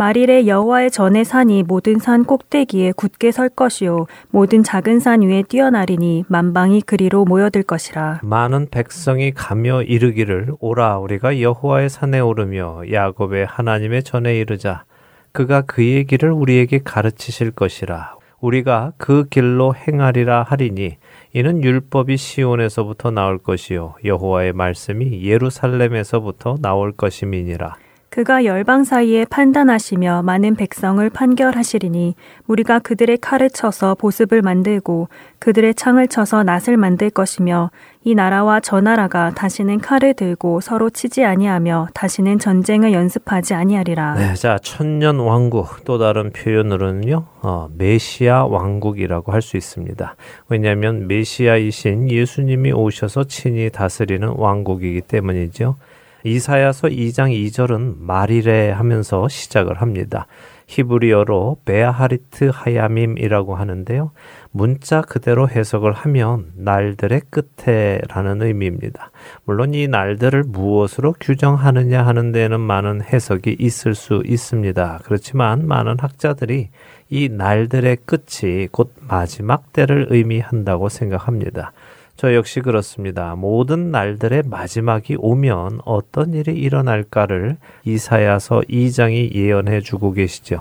말일에 0.00 0.46
여호와의 0.46 0.90
전의 0.90 1.26
산이 1.26 1.62
모든 1.64 1.98
산 1.98 2.24
꼭대기에 2.24 2.92
굳게 2.92 3.32
설 3.32 3.50
것이요 3.50 4.06
모든 4.30 4.62
작은 4.62 4.98
산 4.98 5.20
위에 5.20 5.42
뛰어나리니 5.42 6.24
만방이 6.26 6.80
그리로 6.80 7.26
모여들 7.26 7.64
것이라. 7.64 8.20
많은 8.22 8.68
백성이 8.70 9.30
가며 9.32 9.82
이르기를 9.82 10.54
오라 10.58 10.96
우리가 11.00 11.42
여호와의 11.42 11.90
산에 11.90 12.18
오르며 12.18 12.90
야곱의 12.90 13.44
하나님의 13.44 14.02
전에 14.02 14.38
이르자. 14.38 14.84
그가 15.32 15.60
그의 15.60 16.06
길을 16.06 16.32
우리에게 16.32 16.80
가르치실 16.82 17.50
것이라. 17.50 18.14
우리가 18.40 18.94
그 18.96 19.26
길로 19.28 19.74
행하리라 19.74 20.44
하리니 20.44 20.96
이는 21.34 21.62
율법이 21.62 22.16
시온에서부터 22.16 23.10
나올 23.10 23.36
것이요 23.36 23.96
여호와의 24.02 24.54
말씀이 24.54 25.22
예루살렘에서부터 25.26 26.56
나올 26.62 26.92
것임이니라 26.92 27.76
그가 28.20 28.44
열방 28.44 28.84
사이에 28.84 29.24
판단하시며 29.24 30.24
많은 30.24 30.54
백성을 30.54 31.08
판결하시리니 31.08 32.16
우리가 32.48 32.78
그들의 32.78 33.16
칼을 33.16 33.48
쳐서 33.48 33.94
보습을 33.94 34.42
만들고 34.42 35.08
그들의 35.38 35.74
창을 35.74 36.06
쳐서 36.06 36.42
낫을 36.42 36.76
만들 36.76 37.08
것이며 37.08 37.70
이 38.04 38.14
나라와 38.14 38.60
저 38.60 38.82
나라가 38.82 39.30
다시는 39.30 39.78
칼을 39.78 40.12
들고 40.12 40.60
서로 40.60 40.90
치지 40.90 41.24
아니하며 41.24 41.88
다시는 41.94 42.38
전쟁을 42.38 42.92
연습하지 42.92 43.54
아니하리라. 43.54 44.16
네, 44.16 44.34
자 44.34 44.58
천년 44.58 45.18
왕국 45.18 45.86
또 45.86 45.96
다른 45.96 46.30
표현으로는요 46.30 47.24
어, 47.40 47.68
메시아 47.74 48.44
왕국이라고 48.44 49.32
할 49.32 49.40
수 49.40 49.56
있습니다. 49.56 50.14
왜냐하면 50.50 51.08
메시아이신 51.08 52.10
예수님이 52.10 52.72
오셔서 52.72 53.24
친히 53.24 53.70
다스리는 53.70 54.28
왕국이기 54.36 55.00
때문이죠. 55.00 55.76
이사야서 56.24 56.88
2장 56.88 57.30
2절은 57.30 57.96
말이래 57.98 58.70
하면서 58.70 59.28
시작을 59.28 59.80
합니다. 59.80 60.26
히브리어로 60.70 61.58
베아하리트 61.64 62.50
하야밈이라고 62.54 63.56
하는데요. 63.56 64.12
문자 64.52 65.00
그대로 65.00 65.48
해석을 65.48 65.92
하면 65.92 66.52
날들의 66.54 67.22
끝에라는 67.30 68.42
의미입니다. 68.42 69.10
물론 69.44 69.74
이 69.74 69.88
날들을 69.88 70.44
무엇으로 70.44 71.14
규정하느냐 71.20 72.06
하는 72.06 72.30
데는 72.30 72.60
많은 72.60 73.02
해석이 73.02 73.56
있을 73.58 73.94
수 73.94 74.22
있습니다. 74.24 75.00
그렇지만 75.04 75.66
많은 75.66 75.96
학자들이 75.98 76.68
이 77.08 77.28
날들의 77.28 77.98
끝이 78.06 78.68
곧 78.70 78.94
마지막 79.00 79.72
때를 79.72 80.06
의미한다고 80.10 80.88
생각합니다. 80.88 81.72
저 82.20 82.34
역시 82.34 82.60
그렇습니다. 82.60 83.34
모든 83.34 83.90
날들의 83.90 84.42
마지막이 84.44 85.16
오면 85.18 85.80
어떤 85.86 86.34
일이 86.34 86.52
일어날까를 86.52 87.56
이사야서 87.86 88.60
2장이 88.68 89.34
예언해 89.34 89.80
주고 89.80 90.12
계시죠. 90.12 90.60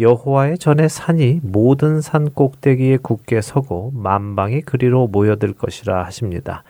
여호와의 0.00 0.56
전에 0.56 0.88
산이 0.88 1.40
모든 1.42 2.00
산 2.00 2.30
꼭대기에 2.30 3.00
굳게 3.02 3.42
서고 3.42 3.92
만방이 3.94 4.62
그리로 4.62 5.06
모여들 5.06 5.52
것이라 5.52 6.06
하십니다. 6.06 6.64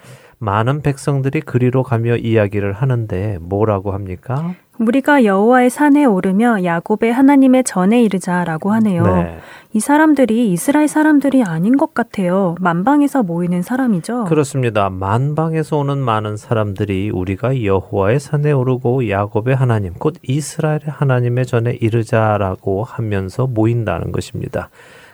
많은 0.44 0.82
백성들이 0.82 1.40
그리로 1.40 1.82
가며 1.82 2.16
이야기를 2.16 2.74
하는데 2.74 3.38
뭐라고 3.40 3.92
합니까? 3.92 4.54
우리가 4.78 5.24
여호와의 5.24 5.70
산에 5.70 6.04
오르며 6.04 6.64
야곱의 6.64 7.12
하나님의 7.12 7.64
전에 7.64 8.02
이르자라고 8.02 8.72
하네요. 8.72 9.04
네. 9.04 9.38
이 9.72 9.80
사람들이 9.80 10.50
이스라엘 10.50 10.88
사람들이 10.88 11.44
아닌 11.44 11.76
것 11.76 11.94
같아요. 11.94 12.56
만방에서 12.60 13.22
모이는 13.22 13.62
사람이죠. 13.62 14.24
그렇습니다. 14.24 14.90
만방에서 14.90 15.78
오는 15.78 15.98
많은 15.98 16.36
사람들이 16.36 17.10
우리가 17.10 17.62
여호와의 17.62 18.18
산에 18.20 18.52
오르고 18.52 19.08
야곱의 19.08 19.54
하나님, 19.54 19.94
곧 19.94 20.16
이스라엘의 20.22 20.88
하나님의 20.88 21.46
전에 21.46 21.78
이르자라고 21.80 22.82
하면서 22.84 23.46
모인다는 23.46 24.10
것입니다. 24.12 24.70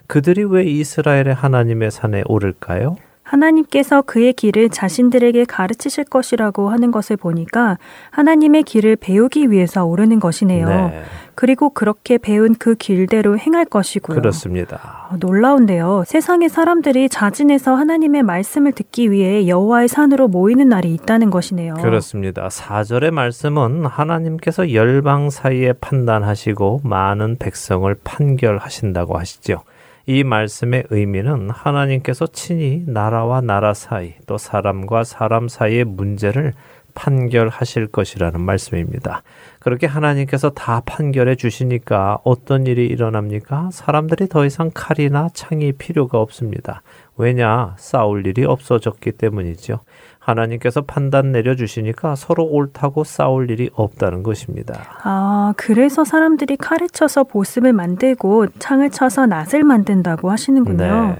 그들이 0.06 0.44
왜 0.44 0.64
이스라엘의 0.64 1.34
하나님의 1.34 1.90
산에 1.90 2.22
오를까요? 2.26 2.96
하나님께서 3.30 4.02
그의 4.02 4.32
길을 4.32 4.70
자신들에게 4.70 5.44
가르치실 5.44 6.04
것이라고 6.04 6.70
하는 6.70 6.90
것을 6.90 7.16
보니까 7.16 7.78
하나님의 8.10 8.64
길을 8.64 8.96
배우기 8.96 9.52
위해서 9.52 9.84
오르는 9.84 10.18
것이네요. 10.18 10.68
네, 10.68 11.04
그리고 11.36 11.70
그렇게 11.70 12.18
배운 12.18 12.56
그 12.56 12.74
길대로 12.74 13.38
행할 13.38 13.64
것이고요. 13.64 14.16
그렇습니다. 14.16 15.08
어, 15.10 15.16
놀라운데요. 15.20 16.02
세상의 16.06 16.48
사람들이 16.48 17.08
자진해서 17.08 17.76
하나님의 17.76 18.24
말씀을 18.24 18.72
듣기 18.72 19.12
위해 19.12 19.46
여호와의 19.46 19.86
산으로 19.86 20.26
모이는 20.26 20.68
날이 20.68 20.92
있다는 20.94 21.30
것이네요. 21.30 21.74
그렇습니다. 21.74 22.48
4절의 22.48 23.12
말씀은 23.12 23.86
하나님께서 23.86 24.72
열방 24.72 25.30
사이에 25.30 25.72
판단하시고 25.74 26.80
많은 26.82 27.36
백성을 27.38 27.94
판결하신다고 28.02 29.16
하시죠. 29.16 29.62
이 30.06 30.24
말씀의 30.24 30.84
의미는 30.90 31.50
하나님께서 31.50 32.26
친히 32.26 32.84
나라와 32.86 33.40
나라 33.40 33.74
사이 33.74 34.14
또 34.26 34.38
사람과 34.38 35.04
사람 35.04 35.48
사이의 35.48 35.84
문제를 35.84 36.54
판결하실 36.94 37.88
것이라는 37.88 38.40
말씀입니다. 38.40 39.22
그렇게 39.58 39.86
하나님께서 39.86 40.50
다 40.50 40.80
판결해 40.84 41.36
주시니까 41.36 42.18
어떤 42.24 42.66
일이 42.66 42.86
일어납니까? 42.86 43.70
사람들이 43.72 44.28
더 44.28 44.44
이상 44.44 44.70
칼이나 44.74 45.28
창이 45.32 45.72
필요가 45.72 46.18
없습니다. 46.18 46.82
왜냐? 47.16 47.74
싸울 47.78 48.26
일이 48.26 48.44
없어졌기 48.44 49.12
때문이죠. 49.12 49.80
하나님께서 50.20 50.82
판단 50.82 51.32
내려 51.32 51.56
주시니까 51.56 52.14
서로 52.14 52.44
옳다고 52.44 53.04
싸울 53.04 53.50
일이 53.50 53.70
없다는 53.72 54.22
것입니다. 54.22 54.74
아, 55.02 55.54
그래서 55.56 56.04
사람들이 56.04 56.56
칼을 56.56 56.88
쳐서 56.90 57.24
보습을 57.24 57.72
만들고 57.72 58.48
창을 58.58 58.90
쳐서 58.90 59.26
낫을 59.26 59.64
만든다고 59.64 60.30
하시는군요. 60.30 60.76
네. 60.76 61.16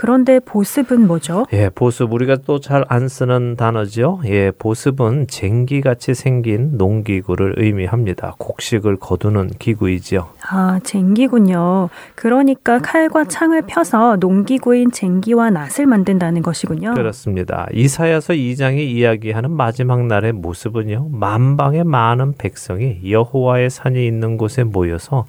그런데 0.00 0.40
보습은 0.40 1.06
뭐죠? 1.06 1.44
예, 1.52 1.68
보습 1.68 2.10
우리가 2.14 2.36
또 2.46 2.58
잘 2.58 2.86
안 2.88 3.06
쓰는 3.06 3.54
단어죠. 3.56 4.20
예, 4.24 4.50
보습은 4.50 5.26
쟁기 5.28 5.82
같이 5.82 6.14
생긴 6.14 6.78
농기구를 6.78 7.56
의미합니다. 7.58 8.34
곡식을 8.38 8.96
거두는 8.96 9.50
기구이지요. 9.58 10.28
아, 10.48 10.80
쟁기군요. 10.82 11.90
그러니까 12.14 12.78
칼과 12.78 13.24
창을 13.24 13.60
펴서 13.66 14.16
농기구인 14.16 14.90
쟁기와 14.90 15.50
낫을 15.50 15.84
만든다는 15.86 16.40
것이군요. 16.40 16.94
그렇습니다. 16.94 17.66
이사야서 17.74 18.32
2장이 18.32 18.78
이야기하는 18.78 19.50
마지막 19.50 20.06
날의 20.06 20.32
모습은요. 20.32 21.10
만방의 21.12 21.84
많은 21.84 22.32
백성이 22.38 23.00
여호와의 23.10 23.68
산이 23.68 24.06
있는 24.06 24.38
곳에 24.38 24.64
모여서 24.64 25.26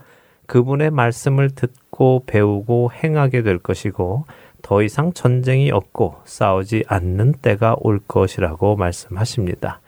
그분의 0.47 0.91
말씀을 0.91 1.49
듣고 1.49 2.23
배우고 2.25 2.91
행하게 3.03 3.41
될 3.43 3.57
것이고 3.57 4.25
더 4.61 4.81
이상 4.81 5.13
전쟁이 5.13 5.71
없고 5.71 6.15
싸우지 6.25 6.85
않는 6.87 7.33
때가 7.41 7.75
올 7.79 7.99
것이라고 8.07 8.75
말씀하십니다. 8.75 9.81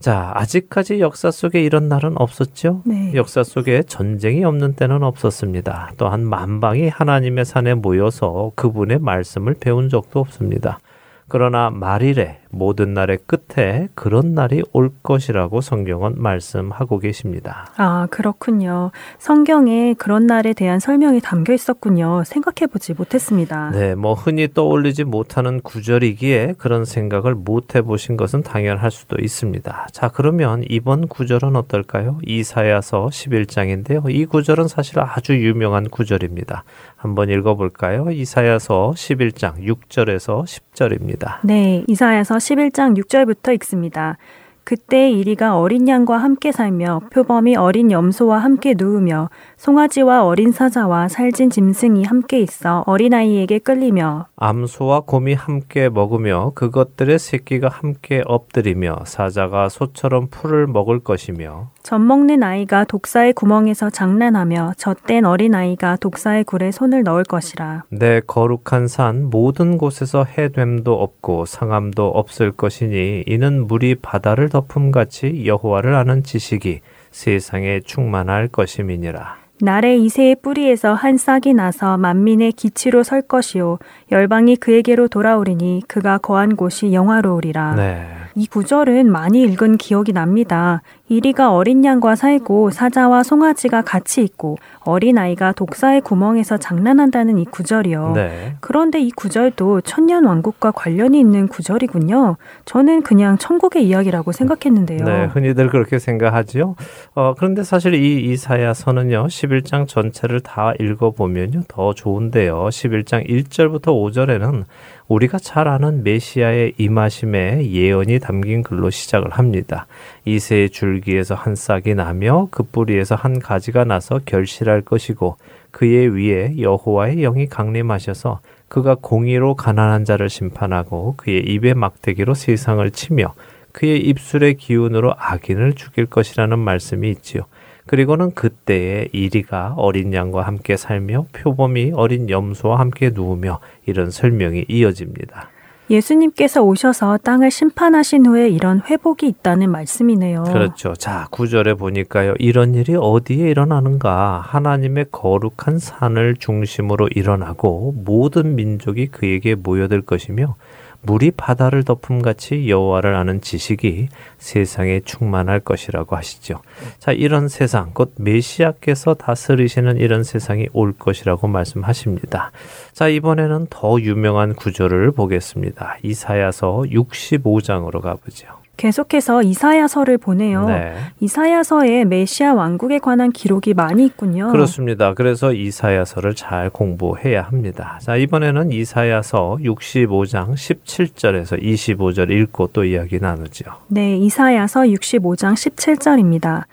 자, 0.00 0.32
아직까지 0.34 1.00
역사 1.00 1.30
속에 1.30 1.62
이런 1.62 1.88
날은 1.88 2.14
없었죠? 2.16 2.82
네. 2.86 3.12
역사 3.14 3.42
속에 3.42 3.82
전쟁이 3.82 4.44
없는 4.44 4.74
때는 4.74 5.02
없었습니다. 5.02 5.92
또한 5.98 6.24
만방이 6.24 6.88
하나님의 6.88 7.44
산에 7.44 7.74
모여서 7.74 8.52
그분의 8.54 8.98
말씀을 9.00 9.54
배운 9.60 9.90
적도 9.90 10.20
없습니다. 10.20 10.80
그러나 11.28 11.68
말일에 11.68 12.39
모든 12.50 12.94
날의 12.94 13.18
끝에 13.26 13.88
그런 13.94 14.34
날이 14.34 14.62
올 14.72 14.90
것이라고 15.02 15.60
성경은 15.60 16.14
말씀하고 16.16 16.98
계십니다. 16.98 17.72
아, 17.76 18.06
그렇군요. 18.10 18.90
성경에 19.18 19.94
그런 19.94 20.26
날에 20.26 20.52
대한 20.52 20.80
설명이 20.80 21.20
담겨 21.20 21.52
있었군요. 21.52 22.24
생각해 22.24 22.66
보지 22.70 22.94
못했습니다. 22.94 23.70
네, 23.70 23.94
뭐 23.94 24.14
흔히 24.14 24.48
떠올리지 24.52 25.04
못하는 25.04 25.60
구절이기에 25.60 26.54
그런 26.58 26.84
생각을 26.84 27.34
못 27.34 27.74
해보신 27.74 28.16
것은 28.16 28.42
당연할 28.42 28.90
수도 28.90 29.16
있습니다. 29.20 29.88
자, 29.92 30.08
그러면 30.08 30.64
이번 30.68 31.06
구절은 31.08 31.56
어떨까요? 31.56 32.18
이사야서 32.26 33.08
11장인데요. 33.12 34.10
이 34.10 34.26
구절은 34.26 34.68
사실 34.68 34.98
아주 34.98 35.34
유명한 35.36 35.88
구절입니다. 35.88 36.64
한번 36.96 37.30
읽어볼까요? 37.30 38.10
이사야서 38.10 38.92
11장 38.94 39.64
6절에서 39.64 40.44
10절입니다. 40.44 41.38
네, 41.44 41.84
이사야서 41.86 42.39
11장 42.40 42.96
6절부터 42.98 43.54
읽습니다. 43.54 44.16
그때 44.64 45.10
이리가 45.10 45.58
어린 45.58 45.88
양과 45.88 46.18
함께 46.18 46.52
살며 46.52 47.02
표범이 47.10 47.56
어린 47.56 47.90
염소와 47.90 48.38
함께 48.38 48.74
누우며 48.76 49.30
송아지와 49.60 50.24
어린 50.24 50.52
사자와 50.52 51.08
살진 51.08 51.50
짐승이 51.50 52.04
함께 52.04 52.40
있어 52.40 52.82
어린아이에게 52.86 53.58
끌리며 53.58 54.24
암소와 54.36 55.00
곰이 55.00 55.34
함께 55.34 55.90
먹으며 55.90 56.52
그것들의 56.54 57.18
새끼가 57.18 57.68
함께 57.68 58.22
엎드리며 58.24 59.00
사자가 59.04 59.68
소처럼 59.68 60.28
풀을 60.30 60.66
먹을 60.66 61.00
것이며 61.00 61.72
젖 61.82 61.98
먹는 61.98 62.42
아이가 62.42 62.84
독사의 62.84 63.34
구멍에서 63.34 63.90
장난하며 63.90 64.74
젖된 64.78 65.26
어린아이가 65.26 65.96
독사의 65.96 66.44
굴에 66.44 66.70
손을 66.70 67.02
넣을 67.02 67.24
것이라. 67.24 67.84
내 67.90 68.20
거룩한 68.26 68.88
산 68.88 69.28
모든 69.28 69.76
곳에서 69.76 70.24
해됨도 70.24 70.94
없고 70.94 71.44
상함도 71.44 72.06
없을 72.08 72.50
것이니 72.52 73.24
이는 73.26 73.66
물이 73.66 73.96
바다를 73.96 74.48
덮음같이 74.48 75.44
여호와를 75.44 75.94
아는 75.94 76.22
지식이 76.22 76.80
세상에 77.10 77.80
충만할 77.80 78.48
것임이니라. 78.48 79.39
날에 79.62 79.96
이새의 79.96 80.36
뿌리에서 80.42 80.94
한 80.94 81.16
싹이 81.16 81.54
나서 81.54 81.96
만민의 81.96 82.52
기치로 82.52 83.02
설 83.02 83.22
것이요 83.22 83.78
열방이 84.12 84.56
그에게로 84.56 85.08
돌아오리니 85.08 85.82
그가 85.86 86.18
거한 86.18 86.56
곳이 86.56 86.92
영화로우리라. 86.92 87.74
네. 87.76 88.06
이 88.34 88.46
구절은 88.46 89.10
많이 89.10 89.42
읽은 89.42 89.76
기억이 89.76 90.12
납니다. 90.12 90.82
이리가 91.08 91.52
어린 91.52 91.84
양과 91.84 92.14
살고 92.14 92.70
사자와 92.70 93.24
송아지가 93.24 93.82
같이 93.82 94.22
있고 94.22 94.58
어린 94.84 95.18
아이가 95.18 95.50
독사의 95.52 96.02
구멍에서 96.02 96.56
장난한다는 96.56 97.38
이 97.38 97.44
구절이요. 97.44 98.12
네. 98.14 98.54
그런데 98.60 99.00
이 99.00 99.10
구절도 99.10 99.80
천년 99.80 100.24
왕국과 100.24 100.70
관련이 100.70 101.18
있는 101.18 101.48
구절이군요. 101.48 102.36
저는 102.64 103.02
그냥 103.02 103.38
천국의 103.38 103.84
이야기라고 103.88 104.30
생각했는데요. 104.30 105.04
네, 105.04 105.24
흔히들 105.26 105.68
그렇게 105.68 105.98
생각하지요. 105.98 106.76
어, 107.14 107.34
그런데 107.36 107.64
사실 107.64 107.94
이 107.94 108.30
이사야서는요, 108.30 109.26
11장 109.26 109.88
전체를 109.88 110.40
다 110.40 110.72
읽어보면요, 110.78 111.62
더 111.66 111.92
좋은데요. 111.92 112.68
11장 112.68 113.28
1절부터 113.28 113.88
5절에는 114.00 114.64
우리가 115.08 115.38
잘 115.38 115.68
아는 115.68 116.02
메시아의 116.04 116.74
임하심의 116.78 117.72
예언이 117.72 118.20
담긴 118.20 118.62
글로 118.62 118.90
시작을 118.90 119.30
합니다. 119.30 119.86
이새의 120.24 120.70
줄기에서 120.70 121.34
한 121.34 121.54
싹이 121.54 121.94
나며 121.94 122.48
그 122.50 122.62
뿌리에서 122.62 123.14
한 123.14 123.38
가지가 123.38 123.84
나서 123.84 124.20
결실할 124.24 124.82
것이고 124.82 125.36
그의 125.70 126.14
위에 126.14 126.54
여호와의 126.58 127.16
영이 127.16 127.46
강림하셔서 127.46 128.40
그가 128.68 128.96
공의로 129.00 129.54
가난한 129.54 130.04
자를 130.04 130.28
심판하고 130.28 131.14
그의 131.16 131.44
입의 131.44 131.74
막대기로 131.74 132.34
세상을 132.34 132.88
치며 132.92 133.34
그의 133.72 134.00
입술의 134.00 134.54
기운으로 134.54 135.14
악인을 135.16 135.74
죽일 135.74 136.06
것이라는 136.06 136.58
말씀이 136.58 137.10
있지요. 137.10 137.42
그리고는 137.90 138.30
그때에 138.34 139.08
이리가 139.10 139.74
어린 139.76 140.14
양과 140.14 140.42
함께 140.42 140.76
살며 140.76 141.26
표범이 141.32 141.90
어린 141.96 142.30
염소와 142.30 142.78
함께 142.78 143.10
누우며 143.12 143.58
이런 143.84 144.12
설명이 144.12 144.66
이어집니다. 144.68 145.48
예수님께서 145.90 146.62
오셔서 146.62 147.18
땅을 147.18 147.50
심판하신 147.50 148.26
후에 148.26 148.48
이런 148.48 148.80
회복이 148.88 149.26
있다는 149.26 149.72
말씀이네요. 149.72 150.44
그렇죠. 150.44 150.92
자, 150.94 151.26
구절에 151.32 151.74
보니까요. 151.74 152.34
이런 152.38 152.76
일이 152.76 152.94
어디에 152.94 153.50
일어나는가? 153.50 154.40
하나님의 154.46 155.06
거룩한 155.10 155.80
산을 155.80 156.36
중심으로 156.36 157.08
일어나고 157.08 157.96
모든 158.04 158.54
민족이 158.54 159.08
그에게 159.08 159.56
모여들 159.56 160.02
것이며 160.02 160.54
물이 161.02 161.32
바다를 161.32 161.82
덮음같이 161.82 162.68
여호와를 162.68 163.14
아는 163.14 163.40
지식이 163.40 164.08
세상에 164.38 165.00
충만할 165.00 165.60
것이라고 165.60 166.16
하시죠. 166.16 166.60
자, 166.98 167.12
이런 167.12 167.48
세상 167.48 167.90
곧 167.92 168.12
메시아께서 168.18 169.14
다스리시는 169.14 169.96
이런 169.96 170.24
세상이 170.24 170.68
올 170.72 170.92
것이라고 170.92 171.48
말씀하십니다. 171.48 172.52
자, 172.92 173.08
이번에는 173.08 173.68
더 173.70 174.00
유명한 174.00 174.54
구절을 174.54 175.12
보겠습니다. 175.12 175.98
이사야서 176.02 176.84
65장으로 176.90 178.00
가보죠. 178.00 178.59
계속해서 178.80 179.42
이사야서를 179.42 180.16
보내요. 180.16 180.66
네. 180.66 180.94
이사야서에 181.20 182.06
메시아 182.06 182.54
왕국에 182.54 182.98
관한 182.98 183.30
기록이 183.30 183.74
많이 183.74 184.06
있군요. 184.06 184.50
그렇습니다. 184.50 185.12
그래서 185.12 185.52
이사야서를 185.52 186.34
잘 186.34 186.70
공부해야 186.70 187.42
합니다. 187.42 187.98
자, 188.00 188.16
이번에는 188.16 188.72
이사야서 188.72 189.58
65장 189.60 190.54
17절에서 190.54 191.62
25절 191.62 192.30
읽고 192.30 192.68
또 192.68 192.84
이야기 192.84 193.18
나누죠. 193.20 193.66
네, 193.88 194.16
이사야서 194.16 194.84
65장 194.84 195.52
17절입니다. 195.52 196.64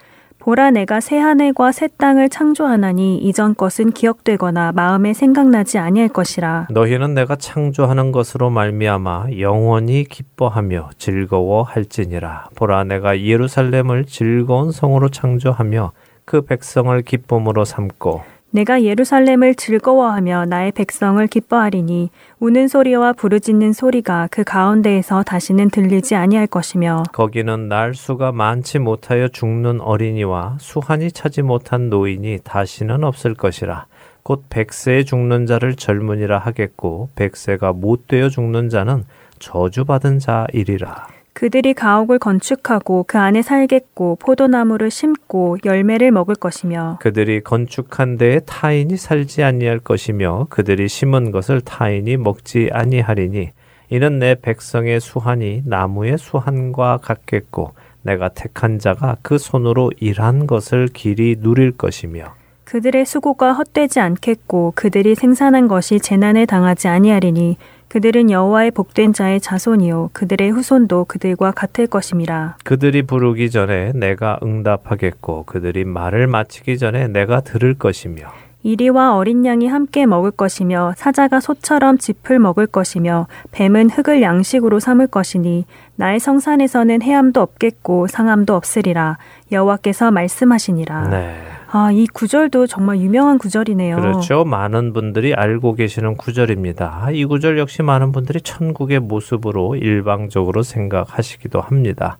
보라 0.48 0.72
내가 0.72 1.02
새 1.02 1.18
하늘과 1.18 1.74
새 1.74 1.90
땅을 1.98 2.30
창조하나니 2.30 3.18
이전 3.18 3.54
것은 3.54 3.92
기억되거나 3.92 4.72
마음에 4.72 5.12
생각나지 5.12 5.78
아니할 5.78 6.08
것이라. 6.08 6.68
너희는 6.70 7.14
내가 7.16 7.36
창조하는 7.36 8.14
것으로 8.14 8.50
말미암아 8.50 9.32
영원히 9.40 10.06
기뻐하며 10.06 10.92
즐거워할지니라. 10.98 12.52
보라 12.56 12.86
내가 12.86 13.20
예루살렘을 13.20 14.06
즐거운 14.06 14.72
성으로 14.72 15.10
창조하며 15.10 15.92
그 16.24 16.40
백성을 16.44 17.02
기쁨으로 17.02 17.66
삼고 17.66 18.37
내가 18.52 18.84
예루살렘을 18.84 19.56
즐거워하며 19.56 20.46
나의 20.46 20.72
백성을 20.72 21.26
기뻐하리니 21.28 22.10
우는 22.40 22.68
소리와 22.68 23.14
부르짖는 23.14 23.74
소리가 23.74 24.30
그 24.32 24.44
가운데에서 24.44 25.24
다시는 25.24 25.70
들리지 25.70 26.16
아니할 26.16 26.48
것이며 26.48 27.04
거기는 27.12 27.68
날 27.68 27.94
수가 27.94 28.32
많지 28.32 28.80
못하여 28.80 29.28
죽는 29.28 29.82
어린이와 29.82 30.58
수한이 30.60 31.12
차지 31.12 31.42
못한 31.42 31.90
노인이 31.90 32.40
다시는 32.44 33.04
없을 33.04 33.34
것이라. 33.34 33.86
곧 34.24 34.44
백세에 34.50 35.04
죽는 35.04 35.46
자를 35.46 35.76
젊은이라 35.76 36.38
하겠고 36.38 37.10
백세가 37.16 37.74
못 37.74 38.08
되어 38.08 38.28
죽는 38.28 38.70
자는 38.70 39.06
저주받은 39.40 40.20
자이리라 40.20 41.08
그들이 41.38 41.76
가옥을 41.76 42.18
건축하고 42.18 43.06
그 43.08 43.20
안에 43.20 43.44
살겠고 43.44 44.16
포도나무를 44.16 44.90
심고 44.90 45.60
열매를 45.64 46.10
먹을 46.10 46.34
것이며 46.34 46.98
그들이 47.00 47.42
건축한 47.42 48.18
데에 48.18 48.40
타인이 48.40 48.98
살지 48.98 49.44
아니할 49.44 49.78
것이며 49.78 50.48
그들이 50.50 50.88
심은 50.88 51.30
것을 51.30 51.62
타인이 51.62 52.18
먹지 52.18 52.72
아니하리니 52.74 53.52
이는 53.92 54.18
내 54.18 54.34
백성의 54.34 55.00
수한이 55.00 55.62
나무의 55.64 56.18
수한과 56.18 56.98
같겠고 57.04 57.74
내가 58.02 58.30
택한 58.30 58.80
자가 58.80 59.18
그 59.22 59.38
손으로 59.38 59.92
일한 60.00 60.48
것을 60.48 60.88
길이 60.88 61.36
누릴 61.40 61.72
것이며 61.72 62.34
그들의 62.64 63.06
수고가 63.06 63.54
헛되지 63.54 64.00
않겠고 64.00 64.74
그들이 64.76 65.14
생산한 65.14 65.68
것이 65.68 66.00
재난에 66.00 66.48
당하지 66.48 66.88
아니하리니 66.88 67.58
그들은 67.88 68.30
여호와의 68.30 68.72
복된 68.72 69.14
자의 69.14 69.40
자손이요 69.40 70.10
그들의 70.14 70.52
후손도 70.52 71.06
그들과 71.06 71.52
같을 71.52 71.88
것임이라. 71.88 72.58
그들이 72.64 73.04
부르기 73.04 73.50
전에 73.50 73.92
내가 73.94 74.40
응답하겠고 74.44 75.44
그들이 75.46 75.86
말을 75.86 76.28
마치기 76.28 76.78
전에 76.78 77.08
내가 77.08 77.42
들을 77.42 77.74
것이며 77.74 78.28
이리와 78.64 79.16
어린 79.16 79.46
양이 79.46 79.68
함께 79.68 80.06
먹을 80.06 80.32
것이며 80.32 80.94
사자가 80.98 81.40
소처럼 81.40 81.98
짚을 81.98 82.40
먹을 82.40 82.68
것이며 82.68 83.28
뱀은 83.52 83.90
흙을 83.92 84.22
양식으로 84.22 84.80
삼을 84.80 85.08
것이니 85.08 85.66
나의 85.96 86.20
성산에서는 86.20 87.02
해함도 87.02 87.40
없겠고 87.42 88.08
상함도 88.08 88.56
없으리라 88.56 89.18
여호와께서 89.52 90.12
말씀하시니라. 90.12 91.08
네. 91.10 91.57
아, 91.70 91.92
이 91.92 92.08
구절도 92.08 92.68
정말 92.68 93.00
유명한 93.00 93.38
구절이네요. 93.38 93.98
그렇죠. 93.98 94.46
많은 94.46 94.94
분들이 94.94 95.34
알고 95.34 95.76
계시는 95.76 96.16
구절입니다. 96.16 97.10
이 97.12 97.26
구절 97.26 97.60
역시 97.60 97.84
많은 97.84 98.14
분들이 98.14 98.40
천국의 98.40 99.00
모습으로 99.02 99.76
일방적으로 99.76 100.64
생각하시기도 100.64 101.60
합니다. 101.60 102.18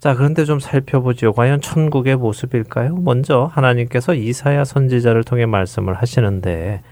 자, 0.00 0.14
그런데 0.14 0.44
좀 0.44 0.58
살펴보죠. 0.58 1.32
과연 1.32 1.60
천국의 1.60 2.16
모습일까요? 2.16 2.96
먼저 2.96 3.48
하나님께서 3.52 4.14
이사야 4.14 4.64
선지자를 4.64 5.22
통해 5.22 5.46
말씀을 5.46 5.94
하시는데 5.94 6.82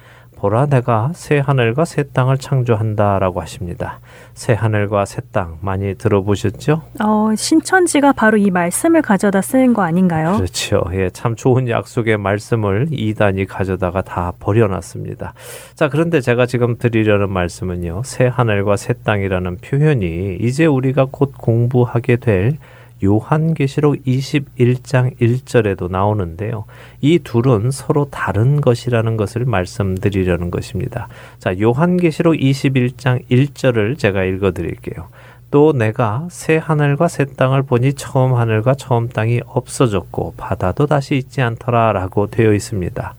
보라 0.46 0.66
내가 0.66 1.10
새 1.12 1.40
하늘과 1.40 1.84
새 1.84 2.04
땅을 2.04 2.38
창조한다라고 2.38 3.40
하십니다. 3.40 3.98
새 4.34 4.52
하늘과 4.52 5.04
새 5.04 5.20
땅 5.32 5.58
많이 5.60 5.96
들어보셨죠? 5.96 6.82
어, 7.00 7.34
신천지가 7.36 8.12
바로 8.12 8.36
이 8.36 8.50
말씀을 8.52 9.02
가져다 9.02 9.40
쓰는 9.42 9.74
거 9.74 9.82
아닌가요? 9.82 10.36
그렇죠. 10.36 10.84
예, 10.92 11.10
참 11.10 11.34
좋은 11.34 11.68
약속의 11.68 12.18
말씀을 12.18 12.86
이단이 12.92 13.46
가져다가 13.46 14.02
다 14.02 14.32
버려놨습니다. 14.38 15.34
자, 15.74 15.88
그런데 15.88 16.20
제가 16.20 16.46
지금 16.46 16.78
드리려는 16.78 17.28
말씀은요. 17.32 18.02
새 18.04 18.26
하늘과 18.28 18.76
새 18.76 18.92
땅이라는 18.92 19.56
표현이 19.56 20.38
이제 20.40 20.64
우리가 20.64 21.08
곧 21.10 21.32
공부하게 21.36 22.16
될 22.16 22.58
요한계시록 23.02 24.04
21장 24.04 25.18
1절에도 25.20 25.90
나오는데요. 25.90 26.64
이 27.00 27.18
둘은 27.18 27.70
서로 27.70 28.08
다른 28.10 28.60
것이라는 28.60 29.16
것을 29.16 29.44
말씀드리려는 29.44 30.50
것입니다. 30.50 31.08
자, 31.38 31.58
요한계시록 31.58 32.34
21장 32.34 33.28
1절을 33.30 33.98
제가 33.98 34.24
읽어 34.24 34.52
드릴게요. 34.52 35.08
또 35.50 35.72
내가 35.72 36.26
새 36.30 36.56
하늘과 36.56 37.08
새 37.08 37.24
땅을 37.24 37.62
보니 37.62 37.94
처음 37.94 38.34
하늘과 38.34 38.74
처음 38.74 39.08
땅이 39.08 39.42
없어졌고 39.46 40.34
바다도 40.36 40.86
다시 40.86 41.16
있지 41.16 41.40
않더라라고 41.40 42.26
되어 42.28 42.52
있습니다. 42.52 43.14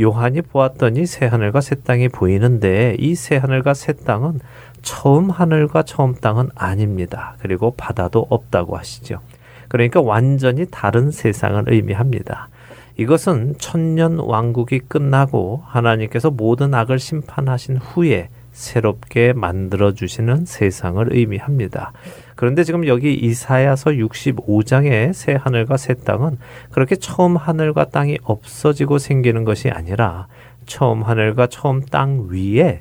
요한이 0.00 0.42
보았더니 0.42 1.06
새 1.06 1.26
하늘과 1.26 1.60
새 1.60 1.74
땅이 1.76 2.08
보이는데 2.08 2.96
이 2.98 3.14
새 3.14 3.36
하늘과 3.36 3.74
새 3.74 3.92
땅은 3.94 4.40
처음 4.88 5.28
하늘과 5.28 5.82
처음 5.82 6.14
땅은 6.14 6.48
아닙니다. 6.54 7.36
그리고 7.40 7.74
바다도 7.76 8.26
없다고 8.30 8.78
하시죠. 8.78 9.20
그러니까 9.68 10.00
완전히 10.00 10.64
다른 10.70 11.10
세상을 11.10 11.62
의미합니다. 11.66 12.48
이것은 12.96 13.56
천년 13.58 14.18
왕국이 14.18 14.78
끝나고 14.78 15.62
하나님께서 15.66 16.30
모든 16.30 16.72
악을 16.72 16.98
심판하신 16.98 17.76
후에 17.76 18.30
새롭게 18.52 19.34
만들어 19.34 19.92
주시는 19.92 20.46
세상을 20.46 21.06
의미합니다. 21.14 21.92
그런데 22.34 22.64
지금 22.64 22.86
여기 22.86 23.12
이사야서 23.12 23.90
65장의 23.90 25.12
새 25.12 25.34
하늘과 25.34 25.76
새 25.76 25.92
땅은 25.92 26.38
그렇게 26.70 26.96
처음 26.96 27.36
하늘과 27.36 27.90
땅이 27.90 28.20
없어지고 28.22 28.96
생기는 28.96 29.44
것이 29.44 29.68
아니라 29.68 30.28
처음 30.64 31.02
하늘과 31.02 31.48
처음 31.48 31.84
땅 31.84 32.28
위에 32.30 32.80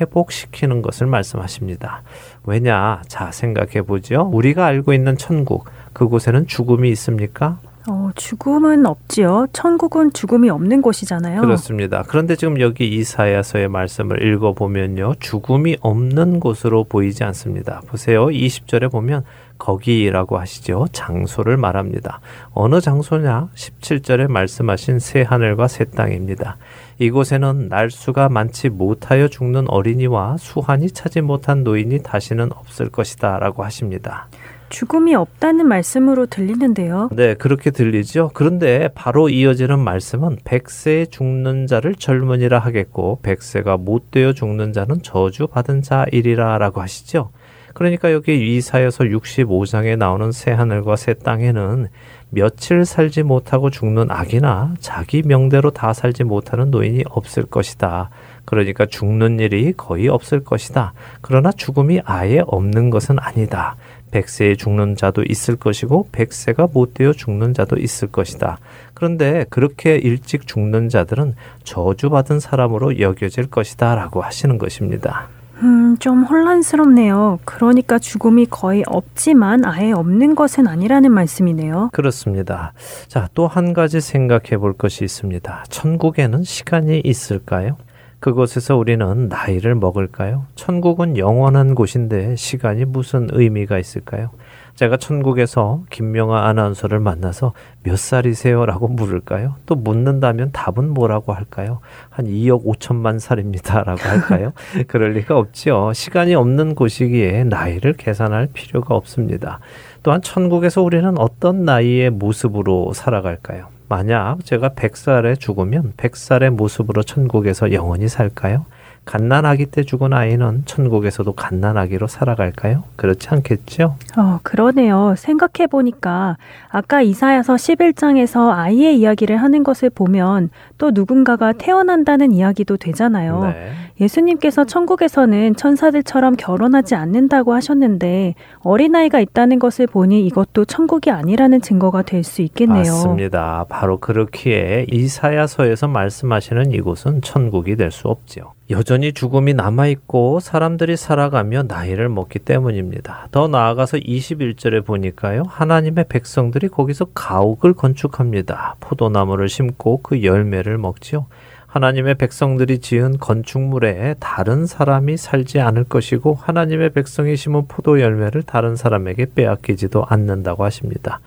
회복시키는 0.00 0.82
것을 0.82 1.06
말씀하십니다. 1.06 2.02
왜냐? 2.44 3.02
자, 3.08 3.30
생각해 3.30 3.82
보죠. 3.82 4.28
우리가 4.32 4.66
알고 4.66 4.92
있는 4.92 5.16
천국, 5.16 5.66
그곳에는 5.92 6.46
죽음이 6.46 6.90
있습니까? 6.90 7.58
어, 7.90 8.10
죽음은 8.14 8.84
없지요. 8.84 9.46
천국은 9.52 10.12
죽음이 10.12 10.50
없는 10.50 10.82
곳이잖아요. 10.82 11.40
그렇습니다. 11.40 12.04
그런데 12.06 12.36
지금 12.36 12.60
여기 12.60 12.86
이사야서의 12.86 13.68
말씀을 13.68 14.22
읽어보면요. 14.22 15.14
죽음이 15.20 15.78
없는 15.80 16.38
곳으로 16.38 16.84
보이지 16.84 17.24
않습니다. 17.24 17.80
보세요. 17.86 18.26
20절에 18.26 18.90
보면 18.92 19.24
거기라고 19.56 20.38
하시죠. 20.38 20.86
장소를 20.92 21.56
말합니다. 21.56 22.20
어느 22.52 22.80
장소냐? 22.80 23.48
17절에 23.54 24.28
말씀하신 24.28 24.98
새 24.98 25.22
하늘과 25.22 25.66
새 25.68 25.84
땅입니다. 25.84 26.58
이곳에는 26.98 27.68
날수가 27.68 28.28
많지 28.28 28.68
못하여 28.68 29.28
죽는 29.28 29.68
어린이와 29.68 30.36
수한이 30.38 30.90
차지 30.90 31.22
못한 31.22 31.64
노인이 31.64 32.02
다시는 32.02 32.52
없을 32.52 32.90
것이다 32.90 33.38
라고 33.38 33.64
하십니다. 33.64 34.28
죽음이 34.68 35.14
없다는 35.14 35.66
말씀으로 35.66 36.26
들리는데요. 36.26 37.10
네, 37.12 37.34
그렇게 37.34 37.70
들리죠. 37.70 38.30
그런데 38.34 38.88
바로 38.94 39.28
이어지는 39.28 39.78
말씀은 39.78 40.38
백세에 40.44 41.06
죽는 41.06 41.66
자를 41.66 41.94
젊은이라 41.94 42.58
하겠고 42.58 43.20
백세가 43.22 43.76
못 43.76 44.10
되어 44.10 44.32
죽는 44.32 44.72
자는 44.72 45.02
저주 45.02 45.46
받은 45.46 45.82
자이리라라고 45.82 46.80
하시죠. 46.80 47.30
그러니까 47.74 48.12
여기 48.12 48.56
이사여서 48.56 49.04
65장에 49.04 49.96
나오는 49.96 50.32
새 50.32 50.50
하늘과 50.50 50.96
새 50.96 51.14
땅에는 51.14 51.86
며칠 52.30 52.84
살지 52.84 53.22
못하고 53.22 53.70
죽는 53.70 54.10
악이나 54.10 54.74
자기 54.80 55.22
명대로 55.22 55.70
다 55.70 55.92
살지 55.92 56.24
못하는 56.24 56.70
노인이 56.70 57.04
없을 57.08 57.44
것이다. 57.44 58.10
그러니까 58.44 58.86
죽는 58.86 59.38
일이 59.40 59.72
거의 59.76 60.08
없을 60.08 60.42
것이다. 60.42 60.92
그러나 61.20 61.52
죽음이 61.52 62.00
아예 62.04 62.42
없는 62.46 62.90
것은 62.90 63.18
아니다. 63.20 63.76
백세에 64.10 64.56
죽는 64.56 64.96
자도 64.96 65.22
있을 65.28 65.56
것이고 65.56 66.08
백세가 66.12 66.68
못 66.72 66.94
되어 66.94 67.12
죽는 67.12 67.54
자도 67.54 67.76
있을 67.76 68.08
것이다. 68.08 68.58
그런데 68.94 69.44
그렇게 69.50 69.96
일찍 69.96 70.46
죽는 70.46 70.88
자들은 70.88 71.34
저주받은 71.64 72.40
사람으로 72.40 72.98
여겨질 73.00 73.48
것이다 73.50 73.94
라고 73.94 74.22
하시는 74.22 74.58
것입니다. 74.58 75.28
음, 75.60 75.96
좀 75.98 76.22
혼란스럽네요. 76.22 77.40
그러니까 77.44 77.98
죽음이 77.98 78.46
거의 78.46 78.84
없지만 78.86 79.64
아예 79.64 79.90
없는 79.90 80.36
것은 80.36 80.68
아니라는 80.68 81.10
말씀이네요. 81.12 81.90
그렇습니다. 81.92 82.72
자, 83.08 83.28
또 83.34 83.48
한 83.48 83.72
가지 83.72 84.00
생각해 84.00 84.56
볼 84.58 84.72
것이 84.72 85.04
있습니다. 85.04 85.64
천국에는 85.68 86.44
시간이 86.44 87.00
있을까요? 87.04 87.76
그곳에서 88.20 88.76
우리는 88.76 89.28
나이를 89.28 89.74
먹을까요? 89.76 90.46
천국은 90.56 91.16
영원한 91.16 91.74
곳인데 91.74 92.34
시간이 92.36 92.84
무슨 92.84 93.28
의미가 93.30 93.78
있을까요? 93.78 94.30
제가 94.74 94.96
천국에서 94.96 95.82
김명아 95.90 96.46
아나운서를 96.46 97.00
만나서 97.00 97.52
몇 97.82 97.98
살이세요? 97.98 98.64
라고 98.64 98.86
물을까요? 98.86 99.56
또 99.66 99.74
묻는다면 99.74 100.50
답은 100.52 100.90
뭐라고 100.90 101.32
할까요? 101.32 101.80
한 102.10 102.26
2억 102.26 102.64
5천만 102.64 103.18
살입니다. 103.18 103.82
라고 103.84 104.00
할까요? 104.00 104.52
그럴 104.86 105.14
리가 105.14 105.36
없죠. 105.36 105.92
시간이 105.94 106.34
없는 106.34 106.76
곳이기에 106.76 107.44
나이를 107.44 107.94
계산할 107.94 108.48
필요가 108.52 108.94
없습니다. 108.94 109.58
또한 110.04 110.22
천국에서 110.22 110.82
우리는 110.82 111.18
어떤 111.18 111.64
나이의 111.64 112.10
모습으로 112.10 112.92
살아갈까요? 112.92 113.77
만약 113.88 114.44
제가 114.44 114.70
100살에 114.70 115.38
죽으면 115.40 115.94
100살의 115.96 116.50
모습으로 116.50 117.02
천국에서 117.02 117.72
영원히 117.72 118.08
살까요? 118.08 118.66
갓난아기 119.08 119.66
때 119.66 119.84
죽은 119.84 120.12
아이는 120.12 120.64
천국에서도 120.66 121.32
갓난아기로 121.32 122.08
살아갈까요? 122.08 122.84
그렇지 122.96 123.28
않겠죠? 123.30 123.96
어, 124.18 124.38
그러네요. 124.42 125.14
생각해 125.16 125.66
보니까 125.66 126.36
아까 126.68 127.00
이사야서 127.00 127.54
11장에서 127.54 128.50
아이의 128.50 128.98
이야기를 128.98 129.38
하는 129.38 129.64
것을 129.64 129.88
보면 129.88 130.50
또 130.78 130.92
누군가가 130.92 131.52
태어난다는 131.52 132.32
이야기도 132.32 132.76
되잖아요. 132.76 133.44
네. 133.44 133.72
예수님께서 134.00 134.64
천국에서는 134.64 135.56
천사들처럼 135.56 136.36
결혼하지 136.36 136.94
않는다고 136.94 137.52
하셨는데 137.52 138.34
어린아이가 138.60 139.18
있다는 139.20 139.58
것을 139.58 139.88
보니 139.88 140.24
이것도 140.26 140.64
천국이 140.66 141.10
아니라는 141.10 141.60
증거가 141.60 142.02
될 142.02 142.22
수 142.22 142.42
있겠네요. 142.42 142.82
맞습니다. 142.82 143.64
바로 143.68 143.98
그렇기에 143.98 144.86
이사야서에서 144.90 145.88
말씀하시는 145.88 146.72
이곳은 146.72 147.22
천국이 147.22 147.76
될 147.76 147.90
수 147.90 148.08
없지요. 148.08 148.52
여전히 148.70 149.14
죽음이 149.14 149.54
남아있고 149.54 150.40
사람들이 150.40 150.98
살아가며 150.98 151.62
나이를 151.68 152.10
먹기 152.10 152.38
때문입니다. 152.40 153.28
더 153.30 153.48
나아가서 153.48 153.96
21절에 153.96 154.84
보니까요. 154.84 155.44
하나님의 155.48 156.04
백성들이 156.10 156.68
거기서 156.68 157.06
가옥을 157.14 157.72
건축합니다. 157.72 158.76
포도나무를 158.80 159.48
심고 159.48 160.02
그 160.02 160.22
열매를 160.22 160.76
먹지요. 160.76 161.26
하나님의 161.66 162.16
백성들이 162.16 162.80
지은 162.80 163.18
건축물에 163.18 164.16
다른 164.20 164.66
사람이 164.66 165.16
살지 165.16 165.60
않을 165.60 165.84
것이고 165.84 166.34
하나님의 166.34 166.90
백성이 166.90 167.36
심은 167.36 167.68
포도 167.68 168.00
열매를 168.00 168.42
다른 168.42 168.76
사람에게 168.76 169.28
빼앗기지도 169.34 170.04
않는다고 170.06 170.64
하십니다. 170.64 171.20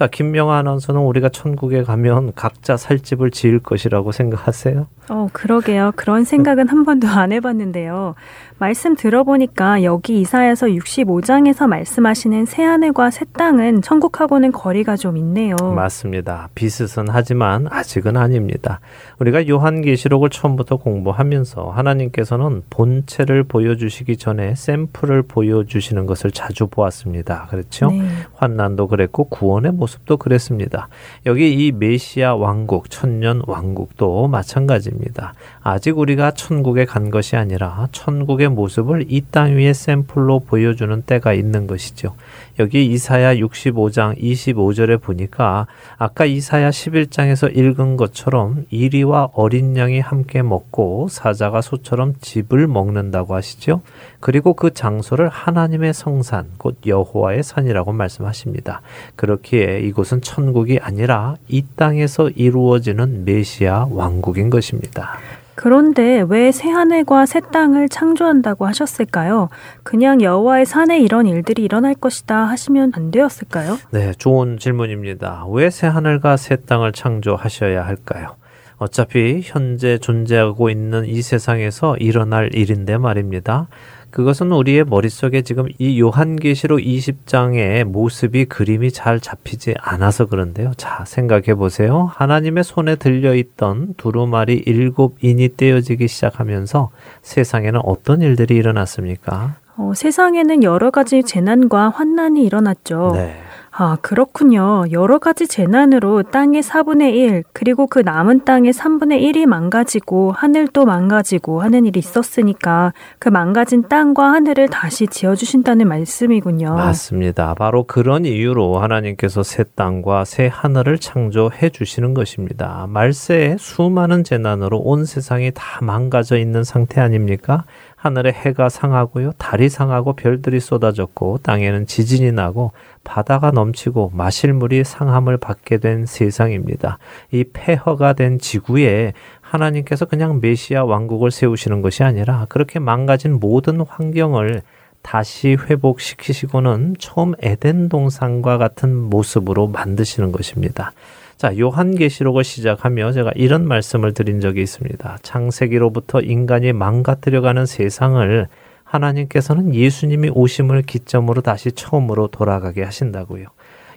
자, 0.00 0.06
김명아 0.06 0.56
아나운서는 0.56 1.02
우리가 1.02 1.28
천국에 1.28 1.82
가면 1.82 2.32
각자 2.34 2.78
살 2.78 3.00
집을 3.00 3.30
지을 3.30 3.58
것이라고 3.58 4.12
생각하세요? 4.12 4.86
어, 5.10 5.28
그러게요. 5.34 5.92
그런 5.94 6.24
생각은 6.24 6.68
한 6.68 6.86
번도 6.86 7.06
안 7.06 7.32
해봤는데요. 7.32 8.14
말씀 8.60 8.94
들어보니까 8.94 9.84
여기 9.84 10.20
이사야서 10.20 10.66
65장에서 10.66 11.66
말씀하시는 11.66 12.44
새 12.44 12.62
하늘과 12.62 13.10
새 13.10 13.24
땅은 13.32 13.80
천국하고는 13.80 14.52
거리가 14.52 14.96
좀 14.96 15.16
있네요. 15.16 15.56
맞습니다. 15.56 16.50
비슷은 16.54 17.06
하지만 17.08 17.68
아직은 17.70 18.18
아닙니다. 18.18 18.80
우리가 19.18 19.48
요한계시록을 19.48 20.28
처음부터 20.28 20.76
공부하면서 20.76 21.70
하나님께서는 21.70 22.62
본체를 22.68 23.44
보여주시기 23.44 24.18
전에 24.18 24.54
샘플을 24.54 25.22
보여주시는 25.22 26.04
것을 26.04 26.30
자주 26.30 26.66
보았습니다. 26.66 27.46
그렇죠? 27.48 27.90
네. 27.90 28.02
환난도 28.34 28.88
그랬고 28.88 29.24
구원의 29.24 29.72
모습도 29.72 30.18
그랬습니다. 30.18 30.88
여기 31.24 31.50
이 31.54 31.72
메시아 31.72 32.34
왕국, 32.34 32.90
천년 32.90 33.40
왕국도 33.46 34.28
마찬가지입니다. 34.28 35.32
아직 35.62 35.96
우리가 35.96 36.32
천국에 36.32 36.84
간 36.84 37.10
것이 37.10 37.36
아니라 37.36 37.88
천국의 37.92 38.49
모습을 38.54 39.06
이 39.08 39.22
땅 39.30 39.56
위에 39.56 39.72
샘플로 39.72 40.40
보여주는 40.40 41.02
때가 41.02 41.32
있는 41.34 41.66
것이죠. 41.66 42.14
여기 42.58 42.84
이사야 42.86 43.36
65장 43.36 44.20
25절에 44.20 45.00
보니까 45.00 45.66
아까 45.98 46.24
이사야 46.24 46.70
11장에서 46.70 47.56
읽은 47.56 47.96
것처럼 47.96 48.66
이리와 48.70 49.30
어린 49.34 49.76
양이 49.76 50.00
함께 50.00 50.42
먹고 50.42 51.08
사자가 51.08 51.60
소처럼 51.60 52.14
집을 52.20 52.66
먹는다고 52.66 53.34
하시죠. 53.34 53.82
그리고 54.20 54.54
그 54.54 54.74
장소를 54.74 55.28
하나님의 55.28 55.94
성산 55.94 56.48
곧 56.58 56.76
여호와의 56.86 57.42
산이라고 57.42 57.92
말씀하십니다. 57.92 58.82
그렇기에 59.16 59.80
이곳은 59.80 60.20
천국이 60.20 60.78
아니라 60.82 61.36
이 61.48 61.64
땅에서 61.76 62.28
이루어지는 62.30 63.24
메시아 63.24 63.88
왕국인 63.90 64.50
것입니다. 64.50 65.18
그런데 65.64 66.24
왜 66.26 66.50
새 66.52 66.70
하늘과 66.70 67.26
새 67.26 67.40
땅을 67.52 67.90
창조한다고 67.90 68.66
하셨을까요? 68.66 69.50
그냥 69.82 70.22
여호와의 70.22 70.64
산에 70.64 70.98
이런 71.00 71.26
일들이 71.26 71.62
일어날 71.62 71.94
것이다 71.94 72.44
하시면 72.48 72.92
안 72.94 73.10
되었을까요? 73.10 73.76
네, 73.90 74.12
좋은 74.16 74.56
질문입니다. 74.58 75.44
왜 75.50 75.68
새 75.68 75.86
하늘과 75.86 76.38
새 76.38 76.56
땅을 76.56 76.92
창조하셔야 76.92 77.84
할까요? 77.84 78.36
어차피 78.78 79.42
현재 79.44 79.98
존재하고 79.98 80.70
있는 80.70 81.04
이 81.04 81.20
세상에서 81.20 81.98
일어날 81.98 82.54
일인데 82.54 82.96
말입니다. 82.96 83.68
그것은 84.10 84.52
우리의 84.52 84.84
머릿속에 84.84 85.42
지금 85.42 85.66
이 85.78 86.00
요한계시록 86.00 86.80
20장의 86.80 87.84
모습이 87.84 88.46
그림이 88.46 88.90
잘 88.90 89.20
잡히지 89.20 89.74
않아서 89.78 90.26
그런데요. 90.26 90.72
자, 90.76 91.04
생각해 91.06 91.54
보세요. 91.54 92.10
하나님의 92.14 92.64
손에 92.64 92.96
들려 92.96 93.34
있던 93.34 93.94
두루마리 93.96 94.62
일곱 94.66 95.16
인이 95.22 95.56
떼어지기 95.56 96.08
시작하면서 96.08 96.90
세상에는 97.22 97.80
어떤 97.84 98.22
일들이 98.22 98.56
일어났습니까? 98.56 99.56
어, 99.76 99.92
세상에는 99.94 100.62
여러 100.62 100.90
가지 100.90 101.22
재난과 101.22 101.90
환난이 101.90 102.44
일어났죠. 102.44 103.12
네. 103.14 103.36
아, 103.72 103.96
그렇군요. 104.02 104.84
여러 104.90 105.18
가지 105.18 105.46
재난으로 105.46 106.24
땅의 106.24 106.62
4분의 106.62 107.14
1, 107.14 107.44
그리고 107.52 107.86
그 107.86 108.00
남은 108.00 108.44
땅의 108.44 108.72
3분의 108.72 109.22
1이 109.22 109.46
망가지고 109.46 110.32
하늘도 110.32 110.84
망가지고 110.84 111.62
하는 111.62 111.86
일이 111.86 112.00
있었으니까 112.00 112.92
그 113.20 113.28
망가진 113.28 113.88
땅과 113.88 114.32
하늘을 114.32 114.68
다시 114.68 115.06
지어주신다는 115.06 115.86
말씀이군요. 115.86 116.74
맞습니다. 116.74 117.54
바로 117.54 117.84
그런 117.84 118.24
이유로 118.24 118.78
하나님께서 118.78 119.44
새 119.44 119.64
땅과 119.76 120.24
새 120.24 120.50
하늘을 120.52 120.98
창조해 120.98 121.70
주시는 121.70 122.12
것입니다. 122.12 122.86
말세에 122.88 123.56
수많은 123.58 124.24
재난으로 124.24 124.78
온 124.78 125.04
세상이 125.04 125.52
다 125.54 125.78
망가져 125.82 126.38
있는 126.38 126.64
상태 126.64 127.00
아닙니까? 127.00 127.64
하늘에 128.00 128.32
해가 128.32 128.70
상하고요. 128.70 129.32
달이 129.32 129.68
상하고 129.68 130.14
별들이 130.14 130.58
쏟아졌고 130.58 131.40
땅에는 131.42 131.86
지진이 131.86 132.32
나고 132.32 132.72
바다가 133.04 133.50
넘치고 133.50 134.12
마실 134.14 134.54
물이 134.54 134.84
상함을 134.84 135.36
받게 135.36 135.76
된 135.76 136.06
세상입니다. 136.06 136.96
이 137.30 137.44
폐허가 137.52 138.14
된 138.14 138.38
지구에 138.38 139.12
하나님께서 139.42 140.06
그냥 140.06 140.40
메시아 140.40 140.84
왕국을 140.84 141.30
세우시는 141.30 141.82
것이 141.82 142.02
아니라 142.02 142.46
그렇게 142.48 142.78
망가진 142.78 143.38
모든 143.38 143.82
환경을 143.82 144.62
다시 145.02 145.58
회복시키시고는 145.60 146.96
처음 146.98 147.34
에덴 147.42 147.90
동산과 147.90 148.56
같은 148.56 148.96
모습으로 148.96 149.66
만드시는 149.66 150.32
것입니다. 150.32 150.92
자, 151.40 151.56
요한계시록을 151.58 152.44
시작하며 152.44 153.12
제가 153.12 153.32
이런 153.34 153.66
말씀을 153.66 154.12
드린 154.12 154.40
적이 154.40 154.60
있습니다. 154.60 155.20
창세기로부터 155.22 156.20
인간이 156.20 156.74
망가뜨려가는 156.74 157.64
세상을 157.64 158.46
하나님께서는 158.84 159.74
예수님이 159.74 160.32
오심을 160.34 160.82
기점으로 160.82 161.40
다시 161.40 161.72
처음으로 161.72 162.26
돌아가게 162.26 162.82
하신다고요. 162.82 163.46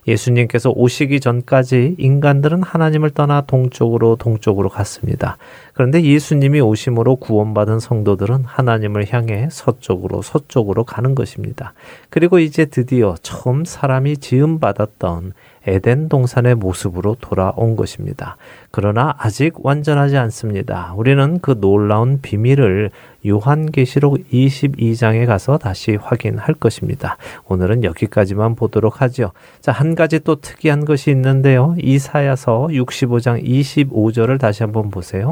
예수님께서 0.08 0.70
오시기 0.70 1.20
전까지 1.20 1.96
인간들은 1.98 2.64
하나님을 2.64 3.10
떠나 3.10 3.42
동쪽으로 3.42 4.16
동쪽으로 4.16 4.70
갔습니다. 4.70 5.38
그런데 5.74 6.02
예수님이 6.02 6.62
오심으로 6.62 7.18
구원받은 7.18 7.80
성도들은 7.80 8.46
하나님을 8.46 9.12
향해 9.14 9.50
서쪽으로 9.52 10.22
서쪽으로 10.22 10.86
가는 10.86 11.14
것입니다. 11.14 11.74
그리고 12.10 12.40
이제 12.40 12.64
드디어 12.66 13.16
처음 13.22 13.66
사람이 13.66 14.18
지음 14.18 14.60
받았던 14.60 15.34
에덴 15.68 16.10
동산의 16.10 16.56
모습으로 16.56 17.16
돌아온 17.22 17.76
것입니다. 17.76 18.38
그러나 18.72 19.16
아직 19.18 19.66
완전하지 19.66 20.18
않습니다. 20.18 20.94
우리는 20.96 21.40
그 21.40 21.60
놀라운 21.60 22.20
비밀을 22.22 22.92
요한계시록 23.26 24.30
22장에 24.32 25.26
가서 25.26 25.58
다시 25.58 25.96
확인할 25.96 26.56
것입니다. 26.56 27.18
오늘은 27.48 27.84
여기까지만 27.84 28.56
보도록 28.56 29.02
하죠. 29.02 29.32
자, 29.62 29.72
한 29.72 29.96
가지 29.96 30.20
또 30.20 30.36
특이한 30.36 30.86
것이 30.86 31.12
있는데요. 31.12 31.76
이사야서 31.80 32.68
65장 32.72 33.44
25절을 33.44 34.40
다시 34.40 34.64
한번 34.64 34.90
보세요. 34.90 35.32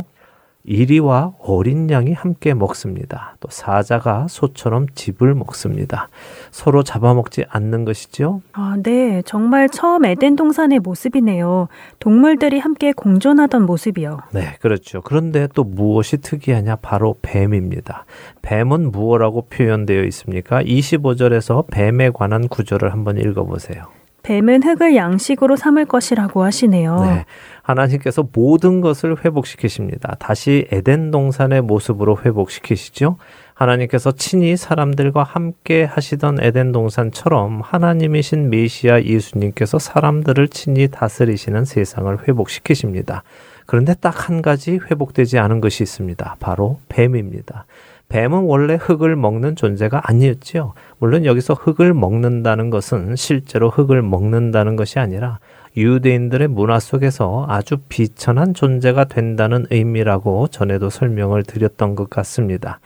이리와 0.63 1.33
어린 1.39 1.89
양이 1.89 2.13
함께 2.13 2.53
먹습니다. 2.53 3.35
또 3.39 3.47
사자가 3.49 4.27
소처럼 4.29 4.87
집을 4.93 5.33
먹습니다. 5.33 6.09
서로 6.51 6.83
잡아먹지 6.83 7.45
않는 7.49 7.85
것이죠. 7.85 8.41
아, 8.53 8.77
네. 8.81 9.21
정말 9.25 9.69
처음 9.69 10.05
에덴 10.05 10.35
동산의 10.35 10.79
모습이네요. 10.79 11.67
동물들이 11.99 12.59
함께 12.59 12.91
공존하던 12.91 13.65
모습이요. 13.65 14.19
네, 14.33 14.55
그렇죠. 14.61 15.01
그런데 15.01 15.47
또 15.53 15.63
무엇이 15.63 16.17
특이하냐? 16.17 16.77
바로 16.77 17.15
뱀입니다. 17.21 18.05
뱀은 18.41 18.91
무엇라고 18.91 19.47
표현되어 19.49 20.03
있습니까? 20.05 20.61
25절에서 20.61 21.65
뱀에 21.71 22.11
관한 22.11 22.47
구절을 22.47 22.91
한번 22.91 23.17
읽어 23.17 23.43
보세요. 23.43 23.85
뱀은 24.23 24.63
흙을 24.63 24.95
양식으로 24.95 25.55
삼을 25.55 25.85
것이라고 25.85 26.43
하시네요. 26.43 26.99
네. 27.01 27.25
하나님께서 27.61 28.27
모든 28.33 28.81
것을 28.81 29.23
회복시키십니다. 29.23 30.15
다시 30.19 30.67
에덴 30.71 31.11
동산의 31.11 31.61
모습으로 31.61 32.17
회복시키시죠. 32.23 33.17
하나님께서 33.53 34.11
친히 34.13 34.57
사람들과 34.57 35.23
함께 35.23 35.83
하시던 35.83 36.37
에덴 36.41 36.71
동산처럼 36.71 37.61
하나님이신 37.61 38.49
메시아 38.49 39.03
예수님께서 39.03 39.77
사람들을 39.77 40.47
친히 40.47 40.87
다스리시는 40.87 41.65
세상을 41.65 42.27
회복시키십니다. 42.27 43.23
그런데 43.67 43.93
딱 43.93 44.21
한 44.27 44.41
가지 44.41 44.79
회복되지 44.89 45.39
않은 45.39 45.61
것이 45.61 45.83
있습니다. 45.83 46.37
바로 46.39 46.79
뱀입니다. 46.89 47.65
뱀은 48.09 48.43
원래 48.43 48.75
흙을 48.75 49.15
먹는 49.15 49.55
존재가 49.55 50.01
아니었지요. 50.03 50.73
물론 50.99 51.25
여기서 51.25 51.53
흙을 51.53 51.93
먹는다는 51.93 52.69
것은 52.69 53.15
실제로 53.15 53.69
흙을 53.69 54.01
먹는다는 54.01 54.75
것이 54.75 54.99
아니라 54.99 55.39
유대인들의 55.77 56.49
문화 56.49 56.79
속에서 56.79 57.45
아주 57.49 57.77
비천한 57.87 58.53
존재가 58.53 59.05
된다는 59.05 59.65
의미라고 59.69 60.47
전에도 60.47 60.89
설명을 60.89 61.43
드렸던 61.43 61.95
것 61.95 62.09
같습니다. 62.09 62.79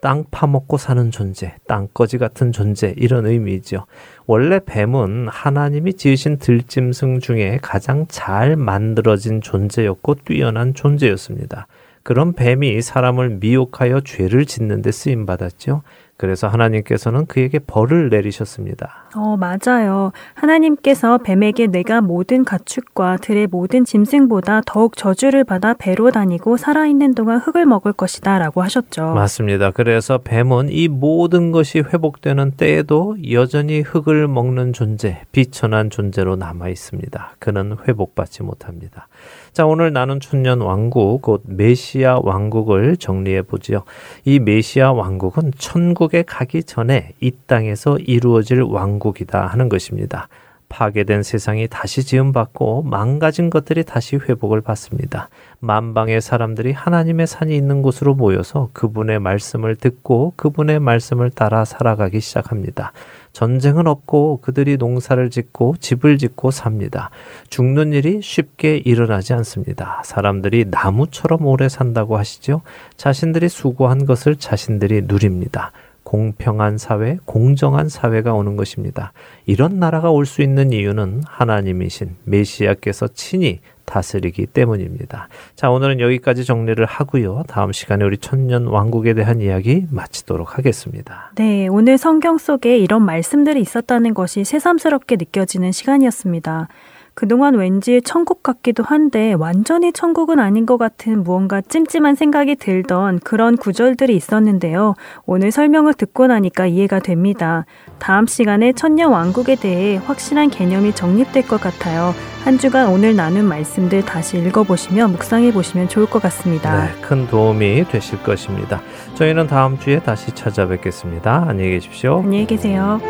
땅 0.00 0.24
파먹고 0.30 0.76
사는 0.76 1.10
존재, 1.10 1.54
땅거지 1.66 2.18
같은 2.18 2.52
존재, 2.52 2.94
이런 2.96 3.26
의미이죠. 3.26 3.86
원래 4.26 4.60
뱀은 4.64 5.28
하나님이 5.28 5.94
지으신 5.94 6.38
들짐승 6.38 7.20
중에 7.20 7.58
가장 7.62 8.06
잘 8.08 8.56
만들어진 8.56 9.40
존재였고 9.40 10.16
뛰어난 10.26 10.74
존재였습니다. 10.74 11.66
그런 12.06 12.34
뱀이 12.34 12.82
사람을 12.82 13.38
미혹하여 13.40 14.02
죄를 14.02 14.46
짓는 14.46 14.80
데 14.80 14.92
쓰임 14.92 15.26
받았죠. 15.26 15.82
그래서 16.16 16.48
하나님께서는 16.48 17.26
그에게 17.26 17.58
벌을 17.58 18.08
내리셨습니다. 18.08 19.10
어, 19.16 19.36
맞아요. 19.36 20.12
하나님께서 20.34 21.18
뱀에게 21.18 21.66
내가 21.66 22.00
모든 22.00 22.44
가축과 22.44 23.18
들의 23.18 23.46
모든 23.46 23.84
짐승보다 23.84 24.62
더욱 24.66 24.96
저주를 24.96 25.44
받아 25.44 25.74
배로 25.74 26.10
다니고 26.10 26.56
살아있는 26.56 27.14
동안 27.14 27.38
흙을 27.38 27.66
먹을 27.66 27.92
것이다 27.92 28.38
라고 28.38 28.62
하셨죠. 28.62 29.12
맞습니다. 29.14 29.72
그래서 29.72 30.18
뱀은 30.18 30.70
이 30.70 30.88
모든 30.88 31.50
것이 31.52 31.80
회복되는 31.80 32.52
때에도 32.52 33.16
여전히 33.30 33.80
흙을 33.80 34.28
먹는 34.28 34.72
존재, 34.72 35.22
비천한 35.32 35.90
존재로 35.90 36.36
남아 36.36 36.68
있습니다. 36.68 37.34
그는 37.38 37.76
회복받지 37.86 38.42
못합니다. 38.42 39.08
자, 39.56 39.64
오늘 39.64 39.90
나는 39.90 40.20
천년 40.20 40.60
왕국, 40.60 41.22
곧 41.22 41.42
메시아 41.46 42.18
왕국을 42.22 42.98
정리해 42.98 43.40
보지요. 43.40 43.84
이 44.26 44.38
메시아 44.38 44.92
왕국은 44.92 45.52
천국에 45.56 46.24
가기 46.24 46.64
전에 46.64 47.14
이 47.22 47.32
땅에서 47.46 47.96
이루어질 47.96 48.60
왕국이다 48.60 49.46
하는 49.46 49.70
것입니다. 49.70 50.28
파괴된 50.68 51.22
세상이 51.22 51.68
다시 51.68 52.04
지음받고 52.04 52.82
망가진 52.82 53.48
것들이 53.48 53.82
다시 53.84 54.16
회복을 54.16 54.60
받습니다. 54.60 55.30
만방의 55.60 56.20
사람들이 56.20 56.72
하나님의 56.72 57.26
산이 57.26 57.56
있는 57.56 57.80
곳으로 57.80 58.14
모여서 58.14 58.68
그분의 58.74 59.20
말씀을 59.20 59.76
듣고 59.76 60.34
그분의 60.36 60.80
말씀을 60.80 61.30
따라 61.30 61.64
살아가기 61.64 62.20
시작합니다. 62.20 62.92
전쟁은 63.36 63.86
없고 63.86 64.38
그들이 64.40 64.78
농사를 64.78 65.28
짓고 65.28 65.74
집을 65.78 66.16
짓고 66.16 66.50
삽니다. 66.50 67.10
죽는 67.50 67.92
일이 67.92 68.22
쉽게 68.22 68.78
일어나지 68.78 69.34
않습니다. 69.34 70.00
사람들이 70.06 70.64
나무처럼 70.70 71.44
오래 71.44 71.68
산다고 71.68 72.16
하시죠. 72.16 72.62
자신들이 72.96 73.50
수고한 73.50 74.06
것을 74.06 74.36
자신들이 74.36 75.02
누립니다. 75.04 75.72
공평한 76.02 76.78
사회, 76.78 77.18
공정한 77.26 77.90
사회가 77.90 78.32
오는 78.32 78.56
것입니다. 78.56 79.12
이런 79.44 79.78
나라가 79.78 80.10
올 80.10 80.24
수 80.24 80.40
있는 80.40 80.72
이유는 80.72 81.24
하나님이신 81.26 82.16
메시아께서 82.24 83.08
친히 83.08 83.60
다스리기 83.86 84.46
때문입니다. 84.46 85.28
자, 85.54 85.70
오늘은 85.70 86.00
여기까지 86.00 86.44
정리를 86.44 86.84
하고요. 86.84 87.44
다음 87.48 87.72
시간에 87.72 88.04
우리 88.04 88.18
천년 88.18 88.66
왕국에 88.66 89.14
대한 89.14 89.40
이야기 89.40 89.86
마치도록 89.90 90.58
하겠습니다. 90.58 91.30
네, 91.36 91.68
오늘 91.68 91.96
성경 91.96 92.36
속에 92.36 92.76
이런 92.76 93.04
말씀들이 93.04 93.60
있었다는 93.60 94.12
것이 94.12 94.44
새삼스럽게 94.44 95.16
느껴지는 95.16 95.72
시간이었습니다. 95.72 96.68
그동안 97.16 97.54
왠지 97.54 98.02
천국 98.02 98.42
같기도 98.42 98.82
한데 98.84 99.32
완전히 99.32 99.90
천국은 99.90 100.38
아닌 100.38 100.66
것 100.66 100.76
같은 100.76 101.24
무언가 101.24 101.62
찜찜한 101.62 102.14
생각이 102.14 102.56
들던 102.56 103.20
그런 103.20 103.56
구절들이 103.56 104.14
있었는데요. 104.14 104.94
오늘 105.24 105.50
설명을 105.50 105.94
듣고 105.94 106.26
나니까 106.26 106.66
이해가 106.66 106.98
됩니다. 106.98 107.64
다음 107.98 108.26
시간에 108.26 108.74
천년 108.74 109.12
왕국에 109.12 109.54
대해 109.54 109.96
확실한 109.96 110.50
개념이 110.50 110.94
정립될 110.94 111.48
것 111.48 111.58
같아요. 111.58 112.12
한 112.44 112.58
주간 112.58 112.88
오늘 112.88 113.16
나눈 113.16 113.46
말씀들 113.46 114.04
다시 114.04 114.36
읽어보시며 114.36 115.08
묵상해 115.08 115.54
보시면 115.54 115.88
좋을 115.88 116.04
것 116.04 116.20
같습니다. 116.20 116.84
네, 116.84 117.00
큰 117.00 117.26
도움이 117.28 117.86
되실 117.88 118.22
것입니다. 118.22 118.82
저희는 119.14 119.46
다음 119.46 119.78
주에 119.78 120.00
다시 120.00 120.32
찾아뵙겠습니다. 120.32 121.46
안녕히 121.48 121.70
계십시오. 121.70 122.20
안녕히 122.22 122.46
계세요. 122.46 123.00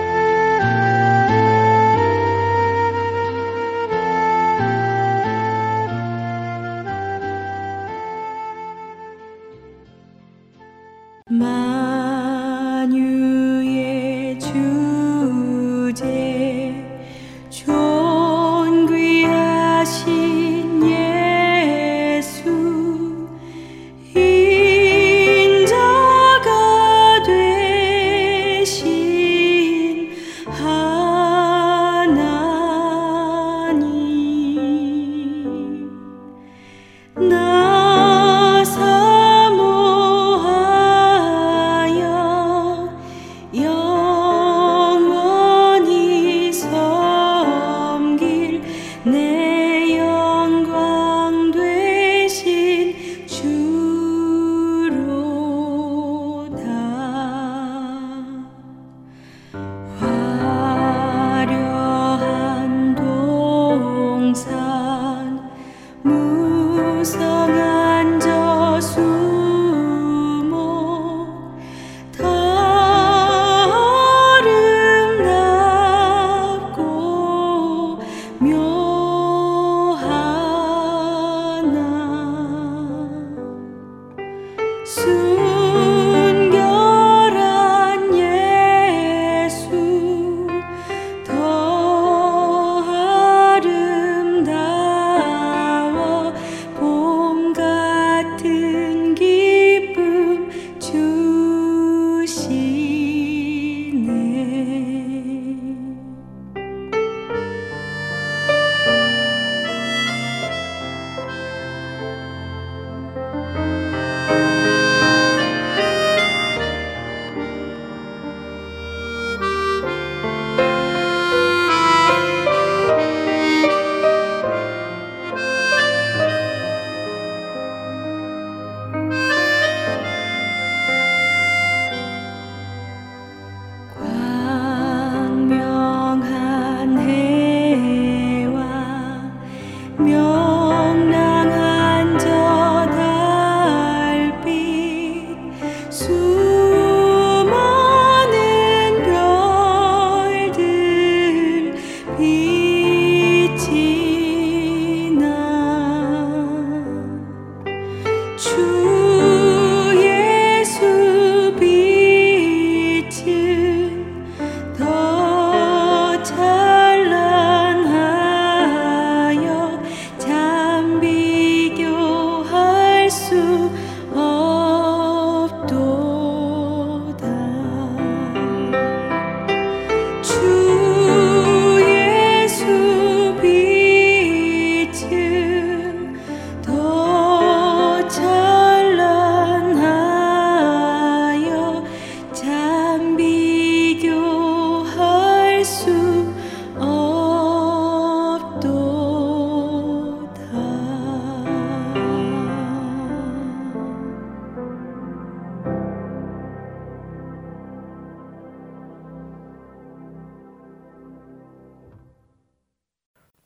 to 173.29 173.95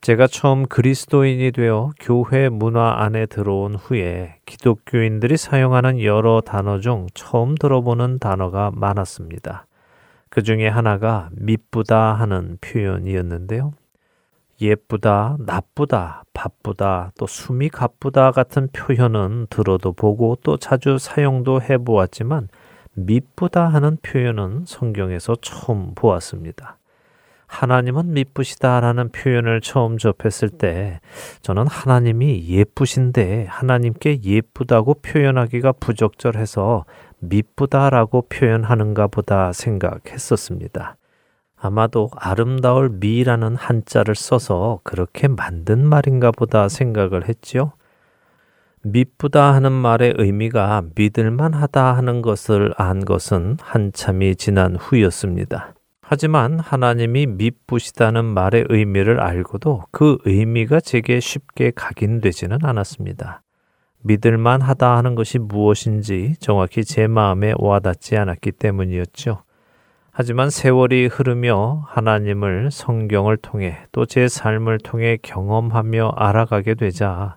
제가 0.01 0.27
처음 0.29 0.67
그리스도인이 0.67 1.53
되어 1.53 1.91
교회 2.01 2.49
문화 2.49 3.03
안에 3.03 3.27
들어온 3.27 3.75
후에 3.75 4.37
기독교인들이 4.47 5.37
사용하는 5.37 6.03
여러 6.03 6.41
단어 6.41 6.81
중 6.81 7.07
처음 7.13 7.55
들어보는 7.55 8.19
단어가 8.19 8.71
많았습니다. 8.75 9.67
그 10.31 10.43
중에 10.43 10.69
하나가 10.69 11.29
미쁘다 11.33 12.15
하는 12.15 12.57
표현이었는데요. 12.63 13.73
예쁘다, 14.63 15.37
나쁘다, 15.41 16.25
바쁘다, 16.33 17.13
또 17.19 17.27
숨이 17.27 17.69
가쁘다 17.69 18.31
같은 18.31 18.69
표현은 18.73 19.49
들어도 19.51 19.93
보고 19.93 20.37
또 20.43 20.57
자주 20.57 20.97
사용도 20.97 21.61
해 21.61 21.77
보았지만 21.77 22.49
미쁘다 22.95 23.69
하는 23.69 23.99
표현은 24.01 24.65
성경에서 24.67 25.37
처음 25.43 25.95
보았습니다. 25.95 26.80
하나님은 27.51 28.13
미쁘시다라는 28.15 29.11
표현을 29.11 29.61
처음 29.61 29.99
접했을 29.99 30.49
때 30.51 31.01
저는 31.43 31.67
하나님이 31.67 32.49
예쁘신데 32.49 33.47
하나님께 33.49 34.23
예쁘다고 34.23 34.95
표현하기가 35.03 35.73
부적절해서 35.73 36.85
미쁘다라고 37.19 38.29
표현하는가 38.29 39.09
보다 39.09 39.53
생각했었습니다. 39.53 40.97
아마도 41.57 42.09
아름다울 42.17 42.89
미라는 42.89 43.57
한자를 43.57 44.15
써서 44.15 44.79
그렇게 44.85 45.27
만든 45.27 45.85
말인가 45.85 46.31
보다 46.31 46.69
생각을 46.69 47.29
했지요. 47.29 47.73
미쁘다 48.83 49.53
하는 49.53 49.73
말의 49.73 50.15
의미가 50.17 50.85
믿을만 50.95 51.53
하다 51.53 51.97
하는 51.97 52.23
것을 52.23 52.73
안 52.79 53.05
것은 53.05 53.57
한참이 53.61 54.37
지난 54.37 54.77
후였습니다. 54.77 55.75
하지만 56.13 56.59
하나님이 56.59 57.27
미쁘시다는 57.27 58.25
말의 58.25 58.65
의미를 58.69 59.21
알고도 59.21 59.85
그 59.93 60.19
의미가 60.25 60.81
제게 60.81 61.21
쉽게 61.21 61.71
각인되지는 61.73 62.65
않았습니다. 62.65 63.43
믿을만 64.01 64.61
하다 64.61 64.97
하는 64.97 65.15
것이 65.15 65.39
무엇인지 65.39 66.35
정확히 66.41 66.83
제 66.83 67.07
마음에 67.07 67.55
와닿지 67.57 68.17
않았기 68.17 68.51
때문이었죠. 68.51 69.45
하지만 70.11 70.51
세월이 70.51 71.07
흐르며 71.07 71.85
하나님을 71.87 72.73
성경을 72.73 73.37
통해 73.37 73.79
또 73.93 74.05
제 74.05 74.27
삶을 74.27 74.79
통해 74.79 75.17
경험하며 75.23 76.15
알아가게 76.17 76.75
되자 76.75 77.37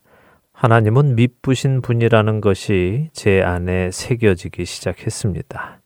하나님은 0.51 1.13
미쁘신 1.13 1.83
분이라는 1.83 2.41
것이 2.41 3.11
제 3.13 3.43
안에 3.43 3.91
새겨지기 3.91 4.65
시작했습니다. 4.65 5.82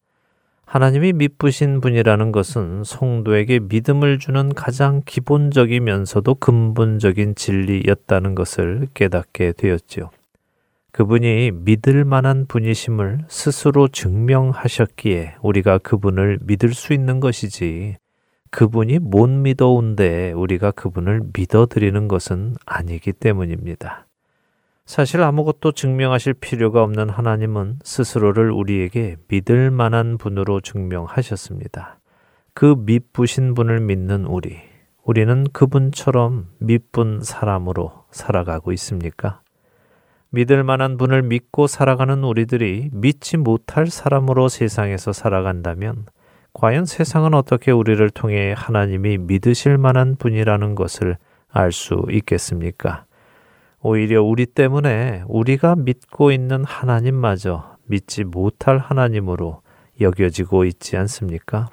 하나님이 0.68 1.13
미쁘신 1.13 1.80
분이라는 1.80 2.34
것은 2.34 2.84
성도에게 2.84 3.59
믿음을 3.59 4.20
주는 4.20 4.53
가장 4.53 5.01
기본적이면서도 5.05 6.36
근본적인 6.36 7.36
진리였다는 7.36 8.36
것을 8.36 8.88
깨닫게 8.93 9.53
되었지요. 9.53 10.09
그분이 10.91 11.51
믿을 11.51 12.03
만한 12.03 12.47
분이심을 12.47 13.20
스스로 13.30 13.88
증명하셨기에 13.88 15.36
우리가 15.41 15.78
그분을 15.78 16.39
믿을 16.41 16.74
수 16.74 16.91
있는 16.91 17.22
것이지 17.22 17.95
그분이 18.51 18.99
못 18.99 19.30
믿어온데 19.30 20.34
우리가 20.34 20.72
그분을 20.72 21.22
믿어드리는 21.34 22.09
것은 22.09 22.55
아니기 22.65 23.13
때문입니다. 23.13 24.07
사실 24.88 25.21
아무것도 25.21 25.73
증명하실 25.73 26.35
필요가 26.35 26.81
없는 26.81 27.09
하나님은 27.09 27.79
스스로를 27.83 28.51
우리에게 28.51 29.17
믿을 29.27 29.69
만한 29.69 30.17
분으로 30.17 30.61
증명하셨습니다. 30.61 31.99
그 32.53 32.73
믿부신 32.85 33.53
분을 33.53 33.81
믿는 33.81 34.23
우리, 34.23 34.57
우리는 35.03 35.43
그분처럼 35.51 36.47
믿분 36.59 37.21
사람으로 37.21 38.05
살아가고 38.11 38.71
있습니까? 38.71 39.41
믿을 40.29 40.63
만한 40.63 40.95
분을 40.95 41.21
믿고 41.21 41.67
살아가는 41.67 42.23
우리들이 42.23 42.89
믿지 42.93 43.35
못할 43.35 43.88
사람으로 43.88 44.47
세상에서 44.47 45.11
살아간다면 45.11 46.05
과연 46.53 46.85
세상은 46.85 47.33
어떻게 47.33 47.71
우리를 47.71 48.09
통해 48.11 48.53
하나님이 48.55 49.17
믿으실 49.17 49.77
만한 49.77 50.15
분이라는 50.15 50.75
것을 50.75 51.17
알 51.49 51.73
수 51.73 52.05
있겠습니까? 52.09 53.07
오히려 53.89 54.21
우리 54.21 54.45
때문에 54.45 55.23
우리가 55.29 55.77
믿고 55.77 56.33
있는 56.33 56.65
하나님마저 56.65 57.77
믿지 57.85 58.25
못할 58.25 58.79
하나님으로 58.79 59.61
여겨지고 60.01 60.65
있지 60.65 60.97
않습니까? 60.97 61.69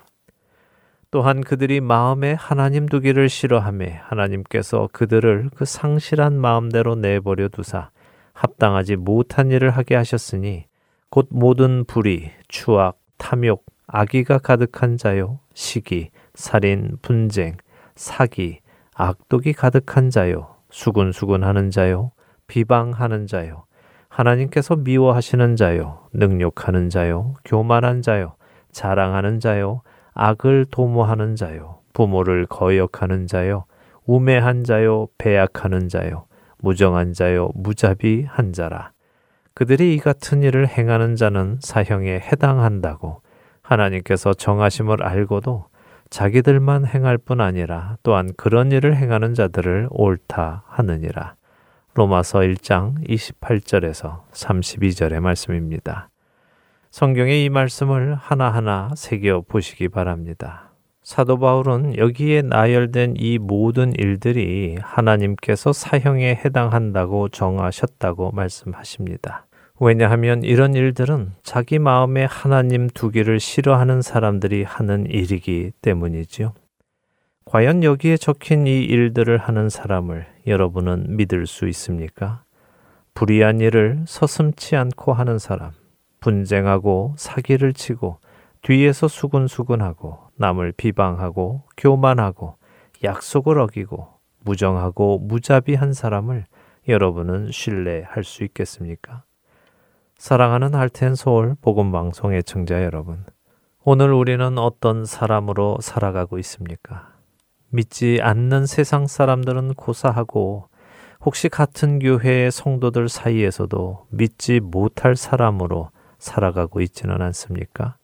또한 1.10 1.40
그들이 1.40 1.80
마음에 1.80 2.32
하나님 2.34 2.86
두기를 2.86 3.28
싫어함에 3.28 3.98
하나님께서 4.04 4.88
그들을 4.92 5.50
그 5.56 5.64
상실한 5.64 6.40
마음대로 6.40 6.94
내버려 6.94 7.48
두사 7.48 7.90
합당하지 8.32 8.94
못한 8.94 9.50
일을 9.50 9.70
하게 9.70 9.96
하셨으니 9.96 10.66
곧 11.10 11.26
모든 11.30 11.84
불의, 11.84 12.30
추악, 12.46 12.96
탐욕, 13.18 13.64
악의가 13.88 14.38
가득한 14.38 14.98
자요, 14.98 15.40
시기, 15.52 16.10
살인, 16.34 16.96
분쟁, 17.02 17.56
사기, 17.96 18.60
악독이 18.94 19.52
가득한 19.52 20.10
자요, 20.10 20.53
수군수군 20.75 21.45
하는 21.45 21.70
자요, 21.70 22.11
비방하는 22.49 23.29
자요, 23.29 23.64
하나님께서 24.09 24.75
미워하시는 24.75 25.55
자요, 25.55 26.01
능욕하는 26.12 26.91
자요, 26.91 27.35
교만한 27.45 28.03
자요, 28.03 28.35
자랑하는 28.72 29.39
자요, 29.39 29.83
악을 30.14 30.66
도모하는 30.72 31.37
자요, 31.37 31.79
부모를 31.93 32.47
거역하는 32.47 33.29
자요, 33.29 33.66
우매한 34.05 34.64
자요, 34.64 35.07
배약하는 35.16 35.89
자요, 35.89 36.27
무정한 36.59 37.12
자요, 37.12 37.51
무자비한 37.55 38.53
자라. 38.53 38.91
그들이 39.55 39.95
이 39.95 39.99
같은 39.99 40.43
일을 40.43 40.66
행하는 40.66 41.14
자는 41.14 41.59
사형에 41.61 42.18
해당한다고 42.18 43.22
하나님께서 43.62 44.35
정하심을 44.35 45.05
알고도 45.05 45.66
자기들만 46.11 46.86
행할 46.86 47.18
뿐 47.18 47.40
아니라 47.40 47.96
또한 48.02 48.30
그런 48.36 48.72
일을 48.72 48.96
행하는 48.96 49.34
자들을 49.34 49.88
옳다 49.90 50.64
하느니라. 50.66 51.34
로마서 51.94 52.40
1장 52.40 53.09
28절에서 53.09 54.22
32절의 54.32 55.20
말씀입니다. 55.20 56.09
성경의 56.90 57.44
이 57.44 57.48
말씀을 57.48 58.14
하나하나 58.14 58.90
새겨 58.96 59.44
보시기 59.48 59.88
바랍니다. 59.88 60.70
사도 61.02 61.38
바울은 61.38 61.98
여기에 61.98 62.42
나열된 62.42 63.14
이 63.18 63.38
모든 63.38 63.92
일들이 63.98 64.76
하나님께서 64.80 65.72
사형에 65.72 66.40
해당한다고 66.44 67.28
정하셨다고 67.28 68.32
말씀하십니다. 68.32 69.46
왜냐하면 69.81 70.45
이런 70.45 70.75
일들은 70.75 71.33
자기 71.43 71.81
마음에 71.81 72.25
하나님 72.25 72.89
두기를 72.89 73.41
싫어하는 73.41 74.03
사람들이 74.03 74.62
하는 74.62 75.07
일이기 75.07 75.72
때문이지요. 75.83 76.55
과연 77.45 77.83
여기에 77.83 78.16
적힌 78.18 78.68
이 78.68 78.85
일들을 78.85 79.37
하는 79.37 79.68
사람을 79.68 80.27
여러분은 80.47 81.16
믿을 81.16 81.47
수 81.47 81.66
있습니까? 81.68 82.45
불의한 83.14 83.61
일을 83.61 84.05
서슴치 84.07 84.77
않고 84.77 85.12
하는 85.12 85.39
사람, 85.39 85.72
분쟁하고 86.20 87.14
사기를 87.18 87.72
치고 87.72 88.18
뒤에서 88.62 89.09
수군수군하고 89.09 90.18
남을 90.37 90.72
비방하고 90.77 91.64
교만하고 91.77 92.57
약속을 93.03 93.59
어기고 93.59 94.09
무정하고 94.41 95.18
무자비한 95.18 95.93
사람을 95.93 96.45
여러분은 96.89 97.51
신뢰할 97.51 98.25
수 98.25 98.45
있겠습니까? 98.45 99.25
사랑하는 100.25 100.75
할텐 100.75 101.16
서울 101.16 101.55
복음 101.61 101.93
방송 101.93 102.33
의청자 102.33 102.83
여러분. 102.83 103.27
오늘 103.85 104.11
우리는 104.11 104.57
어떤 104.57 105.05
사람으로 105.05 105.77
살아가고 105.83 106.39
있습니까? 106.39 107.12
믿지 107.68 108.20
않는 108.22 108.64
세상 108.64 109.07
사람들은 109.07 109.75
고사하고 109.75 110.70
혹시 111.27 111.51
같은 111.51 111.99
교회의 111.99 112.51
성도들 112.51 113.11
사이에서도 113.11 114.07
믿지 114.09 114.61
못할 114.61 115.14
사람으로 115.14 115.91
살아가고 116.16 116.81
있지는 116.81 117.20
않습니까? 117.20 117.99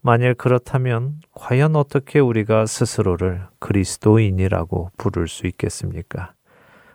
만일 0.00 0.34
그렇다면 0.34 1.20
과연 1.36 1.76
어떻게 1.76 2.18
우리가 2.18 2.66
스스로를 2.66 3.46
그리스도인이라고 3.60 4.90
부를 4.96 5.28
수 5.28 5.46
있겠습니까? 5.46 6.32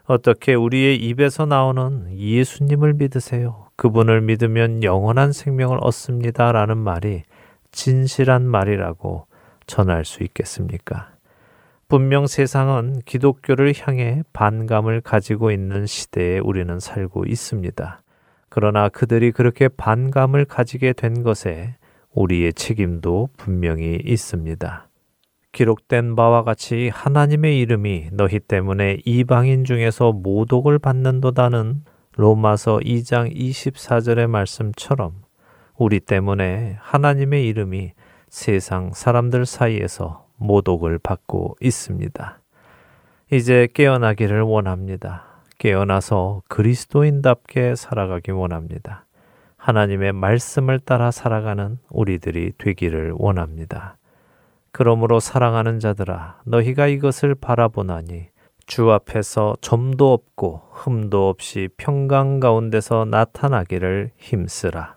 어떻게 0.10 0.55
우리의 0.55 0.97
입에서 0.97 1.45
나오는 1.45 2.12
예수님을 2.18 2.95
믿으세요. 2.95 3.68
그분을 3.76 4.22
믿으면 4.22 4.84
영원한 4.84 5.32
생명을 5.32 5.78
얻습니다. 5.82 6.51
라는 6.51 6.80
말이 6.80 7.22
진실한 7.72 8.43
말이라고 8.47 9.28
전할 9.68 10.05
수 10.05 10.24
있겠습니까? 10.24 11.12
분명 11.88 12.26
세상은 12.26 12.99
기독교를 13.05 13.74
향해 13.82 14.24
반감을 14.34 15.01
가지고 15.01 15.51
있는 15.51 15.86
시대에 15.86 16.39
우리는 16.39 16.80
살고 16.80 17.26
있습니다. 17.28 18.01
그러나 18.49 18.89
그들이 18.89 19.32
그렇게 19.32 19.68
반감을 19.68 20.45
가지게 20.45 20.93
된 20.93 21.22
것에 21.22 21.76
우리의 22.16 22.53
책임도 22.53 23.30
분명히 23.38 23.99
있습니다. 24.03 24.88
기록된 25.51 26.15
바와 26.15 26.43
같이 26.43 26.89
하나님의 26.89 27.59
이름이 27.59 28.09
너희 28.11 28.39
때문에 28.39 28.99
이방인 29.05 29.65
중에서 29.65 30.11
모독을 30.11 30.79
받는도다는 30.79 31.83
로마서 32.15 32.79
2장 32.79 33.33
24절의 33.33 34.27
말씀처럼 34.27 35.13
우리 35.77 35.99
때문에 35.99 36.77
하나님의 36.79 37.47
이름이 37.47 37.93
세상 38.27 38.91
사람들 38.93 39.45
사이에서 39.45 40.27
모독을 40.37 40.99
받고 40.99 41.55
있습니다. 41.61 42.39
이제 43.31 43.67
깨어나기를 43.73 44.41
원합니다. 44.41 45.43
깨어나서 45.59 46.41
그리스도인답게 46.47 47.75
살아가기 47.75 48.31
원합니다. 48.31 49.05
하나님의 49.57 50.13
말씀을 50.13 50.79
따라 50.79 51.11
살아가는 51.11 51.77
우리들이 51.89 52.53
되기를 52.57 53.13
원합니다. 53.15 53.98
그러므로 54.72 55.20
사랑하는 55.20 55.80
자들아, 55.80 56.41
너희가 56.45 56.88
이것을 56.88 57.36
바라보나니 57.36 58.28
주 58.65 58.91
앞에서 58.91 59.55
점도 59.61 60.13
없고 60.13 60.61
흠도 60.72 61.28
없이 61.28 61.70
평강 61.78 62.39
가운데서 62.39 63.05
나타나기를 63.05 64.11
힘쓰라. 64.17 64.95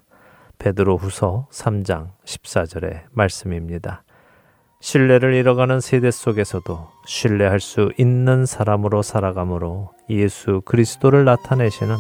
베드로 0.59 0.99
후서 0.99 1.49
3장 1.51 2.11
14절의 2.25 3.05
말씀입니다. 3.11 4.05
신뢰를 4.81 5.35
잃어가는 5.35 5.81
세대 5.81 6.11
속에서도 6.11 6.89
신뢰할 7.07 7.61
수 7.61 7.93
있는 7.99 8.45
사람으로 8.47 9.03
살아가므로 9.03 9.93
예수 10.11 10.61
그리스도를 10.65 11.25
나타내시는 11.25 11.97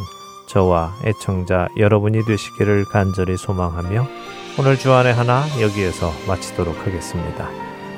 저와 0.48 0.92
애청자 1.04 1.68
여러분이 1.78 2.24
되시기를 2.24 2.84
간절히 2.84 3.36
소망하며 3.36 4.06
오늘 4.58 4.78
주안의 4.78 5.14
하나 5.14 5.44
여기에서 5.60 6.12
마치도록 6.26 6.86
하겠습니다. 6.86 7.48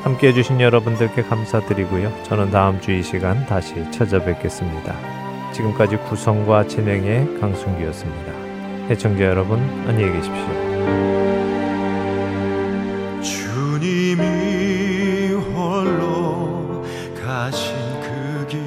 함께 0.02 0.28
해주신 0.28 0.60
여러분들께 0.60 1.22
감사드리고요. 1.22 2.12
저는 2.24 2.50
다음 2.50 2.80
주 2.80 2.92
이 2.92 3.02
시간 3.02 3.44
다시 3.46 3.74
찾아뵙겠습니다. 3.90 4.94
지금까지 5.52 5.96
구성과 5.96 6.66
진행의 6.66 7.40
강순기였습니다. 7.40 8.32
애청자 8.90 9.24
여러분 9.24 9.58
안녕히 9.88 10.12
계십시오. 10.12 10.44
주님이 13.22 15.32
홀로 15.34 16.84
가신 17.24 17.74
그 18.02 18.46
길 18.48 18.60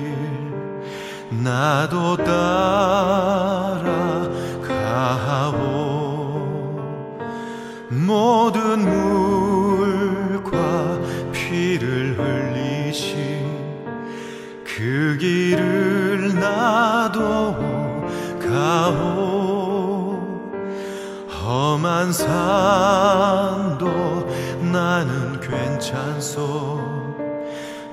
나도 1.43 2.17
따 2.17 3.46
모든 8.07 8.79
물과 10.39 10.47
피를 11.33 12.17
흘리신 12.17 13.45
그 14.63 15.17
길을 15.19 16.33
나도 16.39 17.57
가오. 18.39 20.17
험한 21.29 22.13
산도 22.13 23.85
나는 24.71 25.41
괜찮소. 25.41 26.81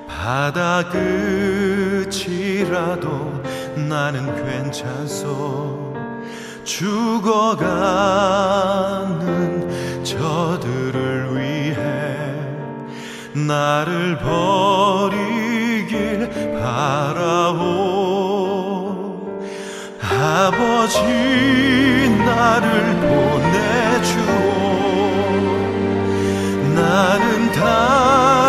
바다 0.07 0.89
끝이라도 2.09 3.09
나는 3.75 4.33
괜찮소 4.43 5.84
죽어가는 6.65 8.03
저들을 10.03 11.37
위해 11.37 11.75
나를 13.33 14.17
버리길 14.17 15.37
바라오. 16.59 17.85
아버지 20.01 20.99
나를 22.25 22.61
보내주오. 23.01 24.25
나는 26.73 27.51
달 27.51 28.44